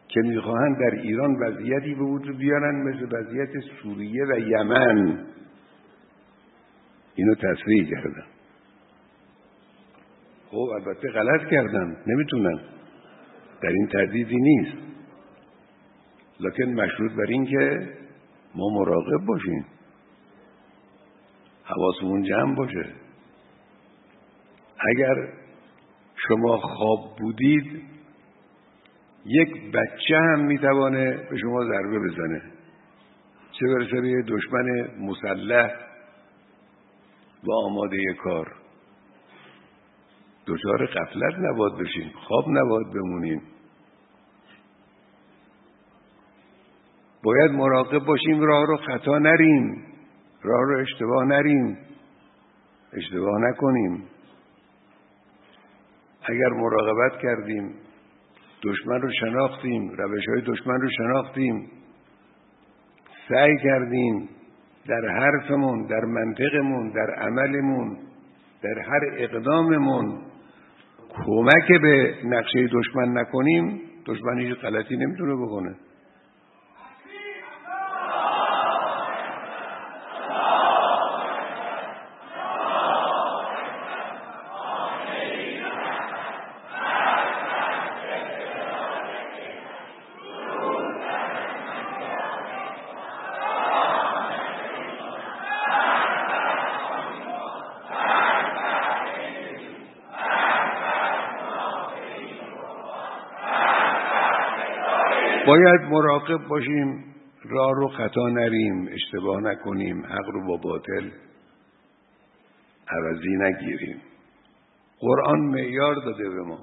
که 0.07 0.21
می‌خواهند 0.21 0.77
در 0.77 0.99
ایران 1.01 1.35
وضعیتی 1.35 1.95
به 1.95 2.03
وجود 2.03 2.37
بیارن 2.37 2.75
مثل 2.75 3.05
وضعیت 3.11 3.49
سوریه 3.59 4.25
و 4.25 4.39
یمن. 4.39 5.25
اینو 7.15 7.35
تصریح 7.35 7.89
کردن 7.89 8.25
خب 10.51 10.69
البته 10.75 11.09
غلط 11.09 11.49
کردن 11.49 11.97
نمی‌تونن 12.07 12.59
در 13.61 13.69
این 13.69 13.87
تردیدی 13.87 14.37
نیست. 14.37 14.77
لکن 16.39 16.63
مشروط 16.63 17.11
بر 17.11 17.25
این 17.27 17.45
که 17.45 17.89
ما 18.55 18.69
مراقب 18.69 19.25
باشیم. 19.25 19.65
حواسمون 21.63 22.23
جمع 22.23 22.55
باشه. 22.55 23.02
اگر 24.89 25.27
شما 26.27 26.57
خواب 26.57 27.15
بودید 27.19 27.83
یک 29.25 29.71
بچه 29.71 30.17
هم 30.17 30.45
می‌توانه 30.45 31.27
به 31.29 31.37
شما 31.37 31.65
ضربه 31.65 31.99
بزنه. 31.99 32.41
چه 33.51 33.65
برسه 33.67 34.01
به 34.01 34.23
دشمن 34.27 34.87
مسلح 34.99 35.75
و 37.43 37.51
آماده 37.51 37.97
کار. 38.23 38.53
دچار 40.47 40.85
قفلت 40.85 41.39
نباد 41.39 41.79
بشین 41.79 42.11
خواب 42.27 42.45
نباد 42.49 42.93
بمونیم 42.93 43.41
باید 47.23 47.51
مراقب 47.51 48.05
باشیم 48.05 48.41
راه 48.41 48.65
رو 48.65 48.77
خطا 48.77 49.17
نریم 49.17 49.85
راه 50.41 50.61
رو 50.61 50.81
اشتباه 50.81 51.25
نریم. 51.25 51.77
اشتباه 52.93 53.41
نکنیم. 53.41 54.03
اگر 56.25 56.49
مراقبت 56.49 57.21
کردیم 57.21 57.73
دشمن 58.63 59.01
رو 59.01 59.09
شناختیم 59.19 59.89
روش 59.89 60.27
های 60.27 60.41
دشمن 60.41 60.81
رو 60.81 60.89
شناختیم 60.97 61.69
سعی 63.29 63.57
کردیم 63.63 64.29
در 64.87 65.07
حرفمون 65.07 65.85
در 65.85 66.05
منطقمون 66.05 66.89
در 66.89 67.13
عملمون 67.13 67.97
در 68.63 68.79
هر 68.79 69.01
اقداممون 69.17 70.21
کمک 71.25 71.81
به 71.81 72.15
نقشه 72.25 72.67
دشمن 72.67 73.17
نکنیم 73.17 73.81
دشمن 74.05 74.39
هیچ 74.39 74.57
غلطی 74.57 74.97
نمی‌تونه 74.97 75.35
بکنه. 75.35 75.75
باید 105.53 105.81
مراقب 105.81 106.47
باشیم 106.47 107.03
راه 107.43 107.71
رو 107.75 107.87
خطا 107.87 108.29
نریم 108.29 108.89
اشتباه 108.91 109.41
نکنیم 109.41 110.05
حق 110.05 110.29
رو 110.33 110.47
با 110.47 110.57
باطل 110.57 111.09
عوضی 112.87 113.35
نگیریم. 113.37 114.01
قرآن 114.99 115.39
معیار 115.39 115.95
داده 115.95 116.29
به 116.29 116.41
ما. 116.41 116.59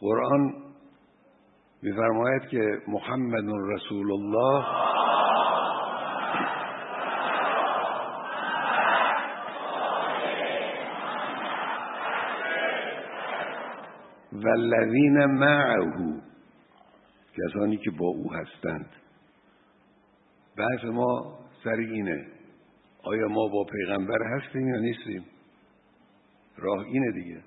قرآن 0.00 0.54
میفرماید 1.82 2.42
که 2.42 2.78
محمد 2.88 3.44
رسول 3.72 4.12
الله 4.12 4.64
والذین 14.32 15.24
معه 15.24 16.25
کسانی 17.36 17.76
که 17.76 17.90
با 17.90 18.06
او 18.06 18.32
هستند. 18.32 18.90
بحث 20.56 20.84
ما 20.84 21.38
سر 21.64 21.76
اینه 21.76 22.26
آیا 23.02 23.28
ما 23.28 23.48
با 23.48 23.64
پیغمبر 23.64 24.18
هستیم 24.36 24.68
یا 24.68 24.80
نیستیم؟ 24.80 25.24
راه 26.58 26.84
اینه 26.84 27.12
دیگه. 27.12 27.42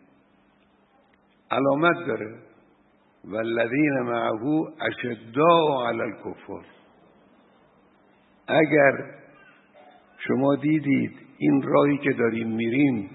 علامت 1.52 2.08
داره. 2.08 2.40
و 3.24 3.36
الذین 3.36 4.00
معه 4.00 4.68
اشداء 4.82 5.88
علی 5.88 6.02
الکفار. 6.02 6.66
اگر 8.48 9.20
شما 10.18 10.56
دیدید 10.56 11.12
این 11.38 11.62
راهی 11.62 11.98
که 11.98 12.14
داریم 12.14 12.48
میریم 12.48 13.10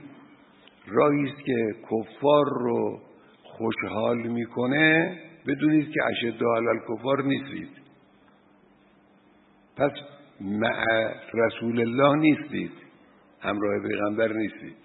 راهی 0.86 1.22
است 1.30 1.44
که 1.44 1.74
کفار 1.82 2.44
رو 2.46 3.00
خوشحال 3.42 4.16
می‌کنه 4.16 5.18
بدونید 5.46 5.90
که 5.90 6.00
اشداء 6.04 6.56
علی 6.56 6.68
الکفار 6.68 7.22
نیستید. 7.22 7.68
پس 9.76 9.90
مع 10.40 10.84
رسول 11.34 11.80
الله 11.80 12.16
نیستید. 12.16 12.72
همراه 13.40 13.88
پیغمبر 13.88 14.32
نیستید. 14.32 14.76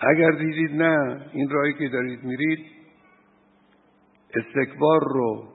اگر 0.00 0.30
دیدید 0.30 0.82
نه 0.82 1.26
این 1.32 1.50
راهی 1.50 1.72
که 1.72 1.88
دارید 1.88 2.24
میرید 2.24 2.66
استکبار 4.34 5.00
رو 5.00 5.48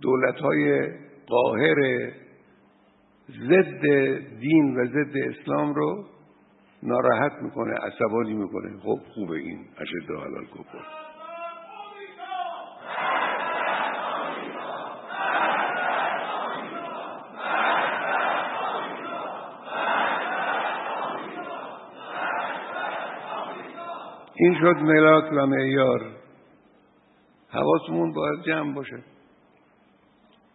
دولت 0.00 0.34
های 0.34 0.90
قاهر 1.26 2.10
ضد 3.30 3.86
دین 4.40 4.76
و 4.76 4.86
ضد 4.86 5.16
اسلام 5.16 5.74
رو 5.74 6.04
ناراحت 6.82 7.32
می‌کنه 7.42 7.74
عصبانی 7.74 8.34
می‌کنه. 8.34 8.80
خب 8.80 8.98
خوبه 9.14 9.36
این 9.36 9.66
اشد 9.78 10.10
حلال 10.10 10.44
کفر 10.44 11.06
این 24.38 24.54
شد 24.60 24.76
ملاک 24.76 25.32
و 25.32 25.46
معیار. 25.46 26.00
حواسمون 27.48 28.12
باید 28.12 28.42
جمع 28.46 28.74
باشه. 28.74 29.02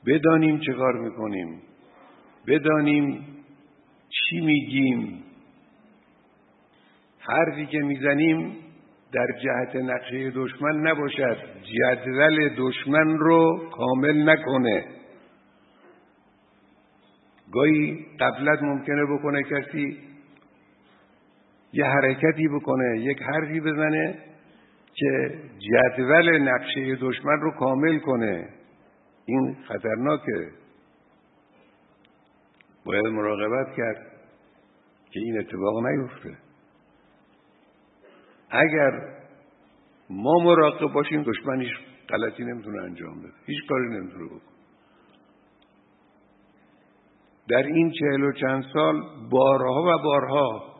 بدانیم 0.08 0.60
چه 0.60 0.74
کار 0.74 1.00
می‌کنیم. 1.00 1.62
بدانیم 2.48 3.26
چی 4.10 4.40
میگیم. 4.42 5.21
حرفی 7.22 7.66
که 7.66 7.80
می‌زنیم 7.80 8.58
در 9.14 9.28
جهت 9.44 9.76
نقشه 9.76 10.32
دشمن 10.36 10.88
نباشد. 10.88 11.38
جدول 11.64 12.50
دشمن 12.58 13.18
رو 13.18 13.70
کامل 13.70 14.30
نکنه. 14.30 14.86
گاهی 17.52 18.06
قبلت 18.20 18.64
ممکنه 18.64 19.06
بکنه 19.06 19.44
کسی 19.44 19.98
یه 21.74 21.86
حرکتی 21.86 22.48
بکنه 22.48 23.00
یک 23.00 23.22
حرفی 23.22 23.60
بزنه 23.60 24.18
که 24.94 25.34
جدول 25.60 26.40
نقشه 26.40 26.96
دشمن 26.96 27.40
رو 27.42 27.52
کامل 27.52 28.00
کنه. 28.00 28.50
این 29.26 29.58
خطرناکه. 29.68 30.48
باید 32.86 33.06
مراقبت 33.06 33.76
کرد 33.76 34.08
که 35.12 35.20
این 35.20 35.40
اتفاق 35.40 35.86
نیفته. 35.86 36.38
اگر 38.52 38.92
ما 40.10 40.34
مراقب 40.44 40.94
باشیم 40.94 41.24
دشمن 41.24 41.62
هیچ 41.62 41.72
غلطی 42.10 42.44
نمی‌تونه 42.44 42.84
انجام 42.84 43.20
بده. 43.20 43.34
هیچ 43.46 43.68
کاری 43.70 43.90
نمی‌تونه 43.90 44.26
بکن 44.26 44.52
در 47.50 47.64
این 47.64 47.92
چهل 47.92 48.24
و 48.24 48.32
چند 48.32 48.66
سال 48.74 49.02
بارها 49.30 49.84
و 49.84 50.04
بارها 50.04 50.72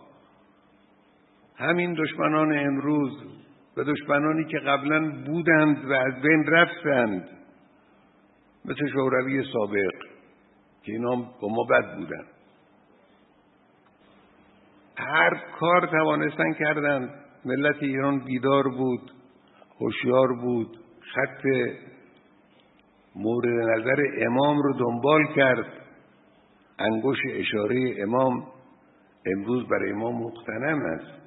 همین 1.56 1.94
دشمنان 1.94 2.58
امروز 2.58 3.12
و 3.78 3.84
دشمنانی 3.84 4.46
که 4.46 4.58
قبلا 4.58 5.12
بودند 5.26 5.86
و 5.86 5.94
از 5.94 6.22
بین 6.22 6.46
رفتند 6.48 7.30
مثل 8.66 8.88
شوروی 8.94 9.44
سابق 9.54 10.04
که 10.84 10.92
اینا 10.92 11.16
با 11.16 11.48
ما 11.48 11.64
بد 11.70 11.96
بودن. 11.98 12.26
هر 14.98 15.42
کار 15.60 15.88
توانستن 15.88 16.54
کردن 16.54 17.21
ملت 17.46 17.84
ایران 17.84 18.20
بیدار 18.20 18.64
بود 18.64 19.12
هوشیار 19.80 20.34
بود 20.34 20.78
خط 21.14 21.46
مورد 23.16 23.70
نظر 23.70 24.04
امام 24.18 24.62
رو 24.62 24.74
دنبال 24.74 25.28
کرد. 25.36 25.66
انگوش 26.80 27.18
اشاره 27.34 27.96
امام 28.00 28.48
امروز 29.26 29.68
برای 29.68 29.94
ما 29.94 30.12
مقتنم 30.12 30.82
است. 30.86 31.22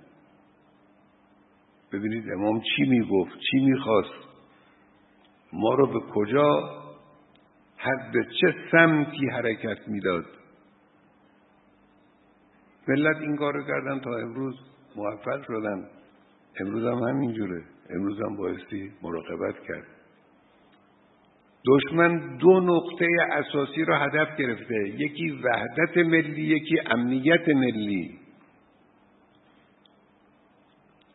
ببینید 1.92 2.32
امام 2.32 2.60
چی 2.60 2.82
می‌گفت 2.88 3.32
چی 3.50 3.64
می‌خواست؟ 3.64 4.24
ما 5.52 5.74
رو 5.74 5.86
به 5.86 6.00
کجا 6.14 6.60
هر 7.76 8.10
به 8.12 8.24
چه 8.40 8.54
سمتی 8.72 9.26
حرکت 9.26 9.88
می‌داد؟ 9.88 10.24
ملت 12.88 13.16
این 13.16 13.36
کار 13.36 13.62
کردن 13.66 14.00
تا 14.00 14.16
امروز 14.16 14.54
موفق 14.96 15.42
شدن. 15.46 15.88
امروز 16.60 16.84
هم 16.84 17.08
همینجوره. 17.08 17.62
امروز 17.90 18.20
هم 18.22 18.36
بایستی 18.36 18.92
مراقبت 19.02 19.54
کرد. 19.68 19.86
دشمن 21.66 22.36
دو 22.36 22.60
نقطه 22.60 23.06
اساسی 23.32 23.84
را 23.84 23.98
هدف 23.98 24.36
گرفته. 24.36 24.88
یکی 24.88 25.30
وحدت 25.30 25.96
ملی 25.96 26.42
یکی 26.42 26.80
امنیت 26.86 27.48
ملی. 27.48 28.18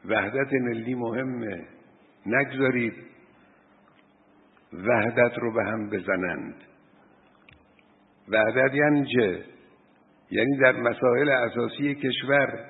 وحدت 0.06 0.54
ملی 0.54 0.96
مهمه. 0.96 1.68
نگذارید 2.26 2.94
وحدت 4.74 5.38
رو 5.38 5.54
به 5.54 5.64
هم 5.64 5.90
بزنند. 5.90 6.56
وحدت 8.28 8.74
یعنی 8.74 9.06
چه؟ 9.06 9.44
یعنی 10.32 10.58
در 10.58 10.72
مسائل 10.72 11.30
اساسی 11.30 11.96
کشور 11.96 12.66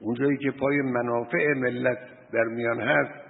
اونجایی 0.00 0.36
که 0.36 0.50
پای 0.50 0.76
منافع 0.82 1.52
ملت 1.56 1.98
در 2.32 2.44
میان 2.44 2.80
هست 2.80 3.26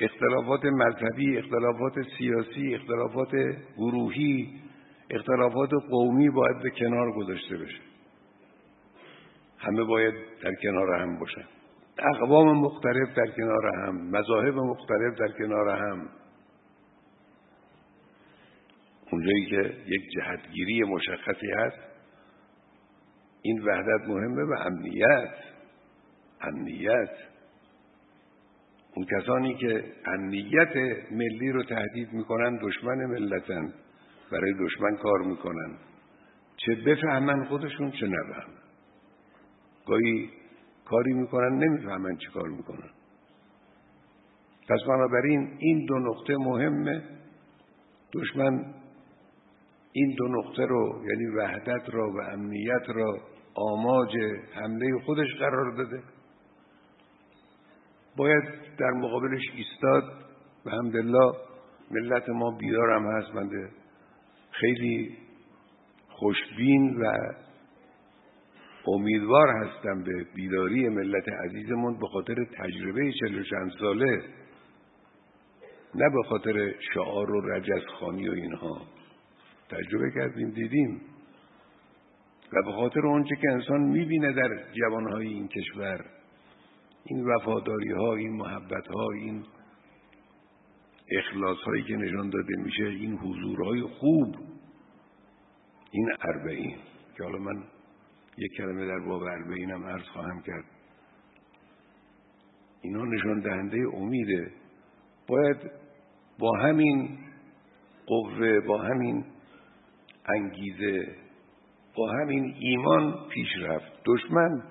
اختلافات 0.00 0.64
مذهبی 0.64 1.38
اختلافات 1.38 1.92
سیاسی 2.18 2.74
اختلافات 2.74 3.30
گروهی 3.76 4.60
اختلافات 5.10 5.70
قومی 5.90 6.30
باید 6.30 6.62
به 6.62 6.70
کنار 6.70 7.12
گذاشته 7.12 7.56
بشه. 7.56 7.80
همه 9.58 9.84
باید 9.84 10.14
در 10.42 10.54
کنار 10.62 11.00
هم 11.00 11.18
باشن. 11.18 11.44
اقوام 11.98 12.58
مختلف 12.58 13.14
در 13.16 13.26
کنار 13.36 13.66
هم 13.66 13.96
مذاهب 13.96 14.54
مختلف 14.54 15.18
در 15.18 15.28
کنار 15.38 15.68
هم. 15.68 16.08
اونجایی 19.12 19.46
که 19.46 19.74
یک 19.86 20.02
جهتگیری 20.10 20.82
مشخصی 20.82 21.50
هست 21.56 21.91
این 23.42 23.62
وحدت 23.62 24.08
مهمه 24.08 24.42
و 24.42 24.52
امنیت 24.52 25.34
امنیت. 26.40 27.10
اون 28.94 29.06
کسانی 29.06 29.54
که 29.54 29.84
امنیت 30.06 30.76
ملی 31.10 31.52
رو 31.52 31.62
تهدید 31.62 32.12
می‌کنن 32.12 32.58
دشمن 32.62 33.06
ملتن 33.06 33.72
برای 34.32 34.52
دشمن 34.60 34.96
کار 34.96 35.22
می‌کنن. 35.22 35.76
چه 36.56 36.74
بفهمن 36.74 37.44
خودشون 37.44 37.90
چه 37.90 38.06
نفهمن. 38.06 38.58
گاهی 39.86 40.30
کاری 40.84 41.12
می‌کنن 41.12 41.58
نمی‌فهمن 41.58 42.16
چه 42.16 42.30
کار 42.30 42.48
می‌کنن. 42.48 42.90
پس 44.68 44.80
بنابراین 44.88 45.56
این 45.58 45.86
دو 45.86 45.98
نقطه 45.98 46.36
مهمه. 46.36 47.02
دشمن 48.12 48.74
این 49.92 50.14
دو 50.18 50.28
نقطه 50.28 50.66
رو 50.66 51.04
یعنی 51.10 51.26
وحدت 51.36 51.94
را 51.94 52.10
و 52.10 52.20
امنیت 52.32 52.88
را 52.88 53.31
آماج 53.54 54.16
حمله 54.52 54.98
خودش 55.04 55.28
قرار 55.38 55.76
داده. 55.76 56.02
باید 58.16 58.44
در 58.78 58.90
مقابلش 58.90 59.42
ایستاد 59.54 60.04
و 60.66 60.70
همدلله 60.70 61.32
ملت 61.90 62.28
ما 62.28 62.50
بیدارم 62.50 63.06
هست. 63.06 63.32
بنده 63.32 63.70
خیلی 64.50 65.16
خوشبین 66.08 66.96
و 67.00 67.12
امیدوار 68.86 69.48
هستم 69.48 70.02
به 70.02 70.26
بیداری 70.34 70.88
ملت 70.88 71.28
عزیزمون 71.28 71.98
به 71.98 72.06
خاطر 72.06 72.34
تجربه 72.44 73.12
چلو 73.20 73.42
چند 73.42 73.72
ساله 73.80 74.22
نه 75.94 76.10
به 76.10 76.22
خاطر 76.28 76.74
شعار 76.94 77.30
و 77.30 77.40
رجزخانی 77.40 78.28
و 78.28 78.32
اینها. 78.32 78.82
تجربه 79.70 80.10
کردیم 80.14 80.50
دیدیم. 80.50 81.00
و 82.52 82.62
به 82.64 82.72
خاطر 82.72 83.06
اونچه 83.06 83.36
که 83.36 83.50
انسان 83.50 83.80
می‌بینه 83.80 84.32
در 84.32 84.72
جوانهای 84.72 85.26
این 85.26 85.48
کشور 85.48 86.04
این 87.04 87.24
وفاداری 87.24 87.92
ها 87.92 88.14
این 88.14 88.32
محبت 88.32 88.86
ها 88.86 89.10
این 89.10 89.44
اخلاص 91.10 91.58
هایی 91.58 91.82
که 91.82 91.96
نشان 91.96 92.30
داده 92.30 92.56
میشه 92.56 92.84
این 92.84 93.18
حضورهای 93.18 93.82
خوب 93.82 94.36
این 95.90 96.08
اربعین. 96.20 96.76
که 97.16 97.24
حالا 97.24 97.38
من 97.38 97.62
یک 98.38 98.52
کلمه 98.52 98.86
در 98.86 98.98
باب 98.98 99.22
اربعین 99.22 99.70
هم 99.70 99.84
عرض 99.84 100.02
خواهم 100.02 100.42
کرد. 100.42 100.64
اینا 102.82 103.04
نشان 103.04 103.40
دهنده 103.40 103.78
امیده. 103.94 104.52
باید 105.28 105.56
با 106.38 106.58
همین 106.58 107.18
قوه 108.06 108.60
با 108.60 108.82
همین 108.82 109.24
انگیزه 110.26 111.16
با 111.96 112.10
همین 112.10 112.54
ایمان 112.58 113.14
پیش 113.30 113.48
رفت. 113.62 113.92
دشمن 114.06 114.62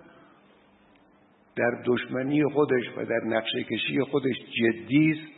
در 1.56 1.82
دشمنی 1.86 2.44
خودش 2.44 2.84
و 2.98 3.06
در 3.06 3.22
نقشه 3.26 3.64
کشی 3.64 4.02
خودش 4.12 4.36
جدی 4.36 5.12
است. 5.12 5.32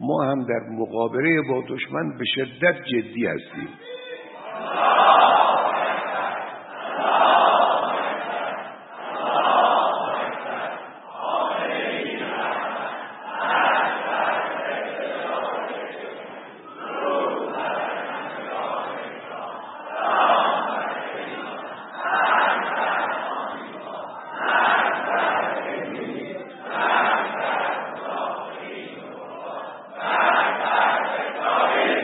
ما 0.00 0.24
هم 0.24 0.44
در 0.44 0.60
مقابله 0.70 1.42
با 1.48 1.64
دشمن 1.68 2.18
به 2.18 2.24
شدت 2.34 2.84
جدی 2.84 3.26
هستیم 3.26 3.68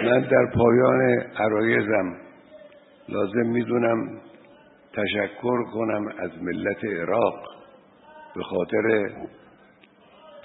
من 0.04 0.20
در 0.20 0.43
پایان 0.54 1.00
عرایزم. 1.36 2.16
لازم 3.08 3.46
می‌دونم 3.46 4.20
تشکر 4.92 5.64
کنم 5.64 6.08
از 6.18 6.42
ملت 6.42 6.84
عراق 6.84 7.44
به 8.34 8.42
خاطر 8.42 9.10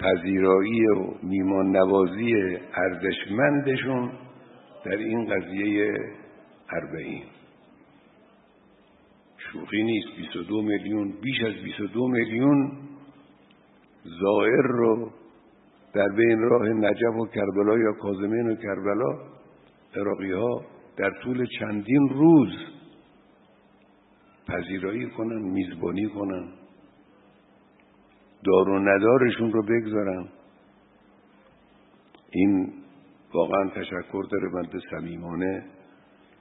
پذیرایی 0.00 0.86
و 0.86 1.14
میمان 1.22 1.76
نوازی 1.76 2.34
ارزشمندشون 2.74 4.12
در 4.84 4.96
این 4.96 5.26
قضیه 5.26 5.94
اربعین. 6.72 7.24
شوخی 9.38 9.82
نیست. 9.82 10.08
22 10.16 10.62
میلیون 10.62 11.12
بیش 11.22 11.44
از 11.44 11.62
22 11.64 12.08
میلیون 12.08 12.72
زائر 14.04 14.62
رو 14.62 15.10
در 15.94 16.08
بین 16.08 16.40
راه 16.40 16.68
نجف 16.68 17.16
و 17.20 17.26
کربلا 17.26 17.78
یا 17.78 17.92
کازمین 17.92 18.50
و 18.50 18.54
کربلا 18.54 19.39
عراقی 19.96 20.32
ها 20.32 20.64
در 20.96 21.10
طول 21.22 21.46
چندین 21.58 22.08
روز 22.08 22.52
پذیرایی 24.46 25.10
کنن 25.10 25.42
میزبانی 25.42 26.08
کنن. 26.08 26.48
دار 28.44 28.68
و 28.68 28.78
ندارشون 28.78 29.52
رو 29.52 29.62
بگذارن. 29.62 30.28
این 32.30 32.72
واقعا 33.34 33.70
تشکر 33.70 34.24
داره 34.30 34.48
بنده 34.54 34.78
صمیمانه 34.90 35.64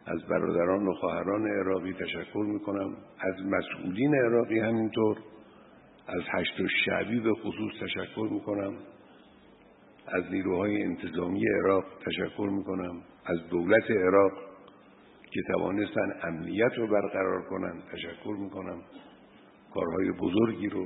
از 0.05 0.23
برادران 0.29 0.87
و 0.87 0.93
خواهران 0.93 1.47
عراقی 1.47 1.93
تشکر 1.93 2.45
می‌کنم. 2.53 2.95
از 3.19 3.35
مسئولین 3.45 4.15
عراقی 4.15 4.59
همینطور. 4.59 5.17
از 6.07 6.21
هشت 6.27 6.59
و 6.59 6.67
شعبی 6.85 7.19
به 7.19 7.33
خصوص 7.33 7.71
تشکر 7.81 8.27
می‌کنم. 8.31 8.77
از 10.07 10.23
نیروهای 10.31 10.83
انتظامی 10.83 11.43
عراق 11.47 11.85
تشکر 12.05 12.49
می‌کنم. 12.51 13.01
از 13.29 13.49
دولت 13.49 13.91
عراق 13.91 14.31
که 15.31 15.41
توانستن 15.47 16.13
امنیت 16.23 16.73
رو 16.77 16.87
برقرار 16.87 17.41
کنن 17.41 17.73
تشکر 17.93 18.35
می‌کنم. 18.39 18.81
کارهای 19.73 20.11
بزرگی 20.11 20.67
رو 20.67 20.85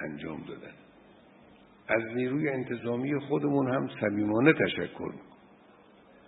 انجام 0.00 0.40
دادن. 0.48 0.74
از 1.88 2.16
نیروی 2.16 2.48
انتظامی 2.48 3.20
خودمون 3.20 3.74
هم 3.74 3.88
صمیمانه 4.00 4.52
تشکر 4.52 5.12
می‌کنم. 5.12 5.30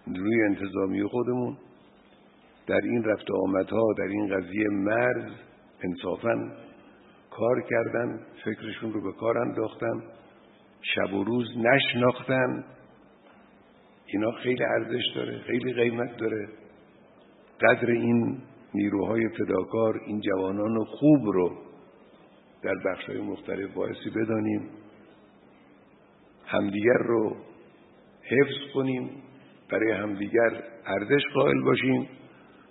نیروی 0.06 0.42
انتظامی 0.44 1.04
خودمون 1.04 1.56
در 2.66 2.80
این 2.84 3.04
رفت 3.04 3.26
آمدها 3.30 3.92
در 3.98 4.04
این 4.04 4.26
قضیه 4.36 4.68
مرز 4.68 5.32
انصافا 5.84 6.52
کار 7.30 7.62
کردن 7.70 8.20
فکرشون 8.44 8.92
رو 8.92 9.02
به 9.02 9.12
کار 9.12 9.38
انداختن 9.38 10.02
شب 10.82 11.14
و 11.14 11.24
روز 11.24 11.46
نشناختن. 11.56 12.64
اینا 14.12 14.30
خیلی 14.30 14.64
ارزش 14.64 15.02
داره 15.14 15.38
خیلی 15.38 15.72
قیمت 15.72 16.16
داره. 16.16 16.48
قدر 17.60 17.90
این 17.90 18.38
نیروهای 18.74 19.28
فداکار 19.28 20.00
این 20.06 20.20
جوانان 20.20 20.84
خوب 20.84 21.20
رو 21.24 21.50
در 22.62 22.74
بخشهای 22.84 23.20
مختلف 23.20 23.74
باعثی 23.74 24.10
بدانیم 24.10 24.68
همدیگر 26.46 26.98
رو 27.04 27.36
حفظ 28.22 28.74
کنیم 28.74 29.10
برای 29.70 29.92
همدیگر 29.92 30.62
ارزش 30.86 31.22
قائل 31.34 31.62
باشیم 31.62 32.08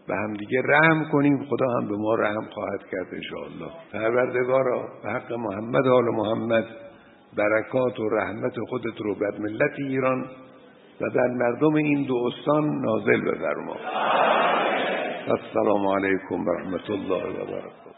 و 0.09 0.13
همدیگر 0.15 0.61
رحم 0.61 1.09
کنیم. 1.11 1.45
خدا 1.45 1.69
هم 1.69 1.87
به 1.87 1.95
ما 1.97 2.15
رحم 2.15 2.49
خواهد 2.53 2.81
کرد 2.91 3.07
انشاءالله. 3.13 3.71
پروردگارا 3.91 4.89
به 5.03 5.09
حق 5.09 5.33
محمد 5.33 5.87
آل 5.87 6.05
محمد 6.15 6.65
برکات 7.37 7.99
و 7.99 8.09
رحمت 8.09 8.53
خودت 8.69 9.01
رو 9.01 9.15
بر 9.15 9.37
ملت 9.39 9.71
ایران 9.77 10.25
و 11.01 11.09
بر 11.09 11.27
مردم 11.27 11.73
این 11.73 12.03
دو 12.07 12.15
استان 12.15 12.81
نازل 12.81 13.21
بفرما. 13.21 13.75
السلام 15.27 15.87
علیکم 15.87 16.47
و 16.47 16.51
رحمت 16.51 16.89
الله 16.89 17.23
و 17.23 17.45
برکاته. 17.45 17.90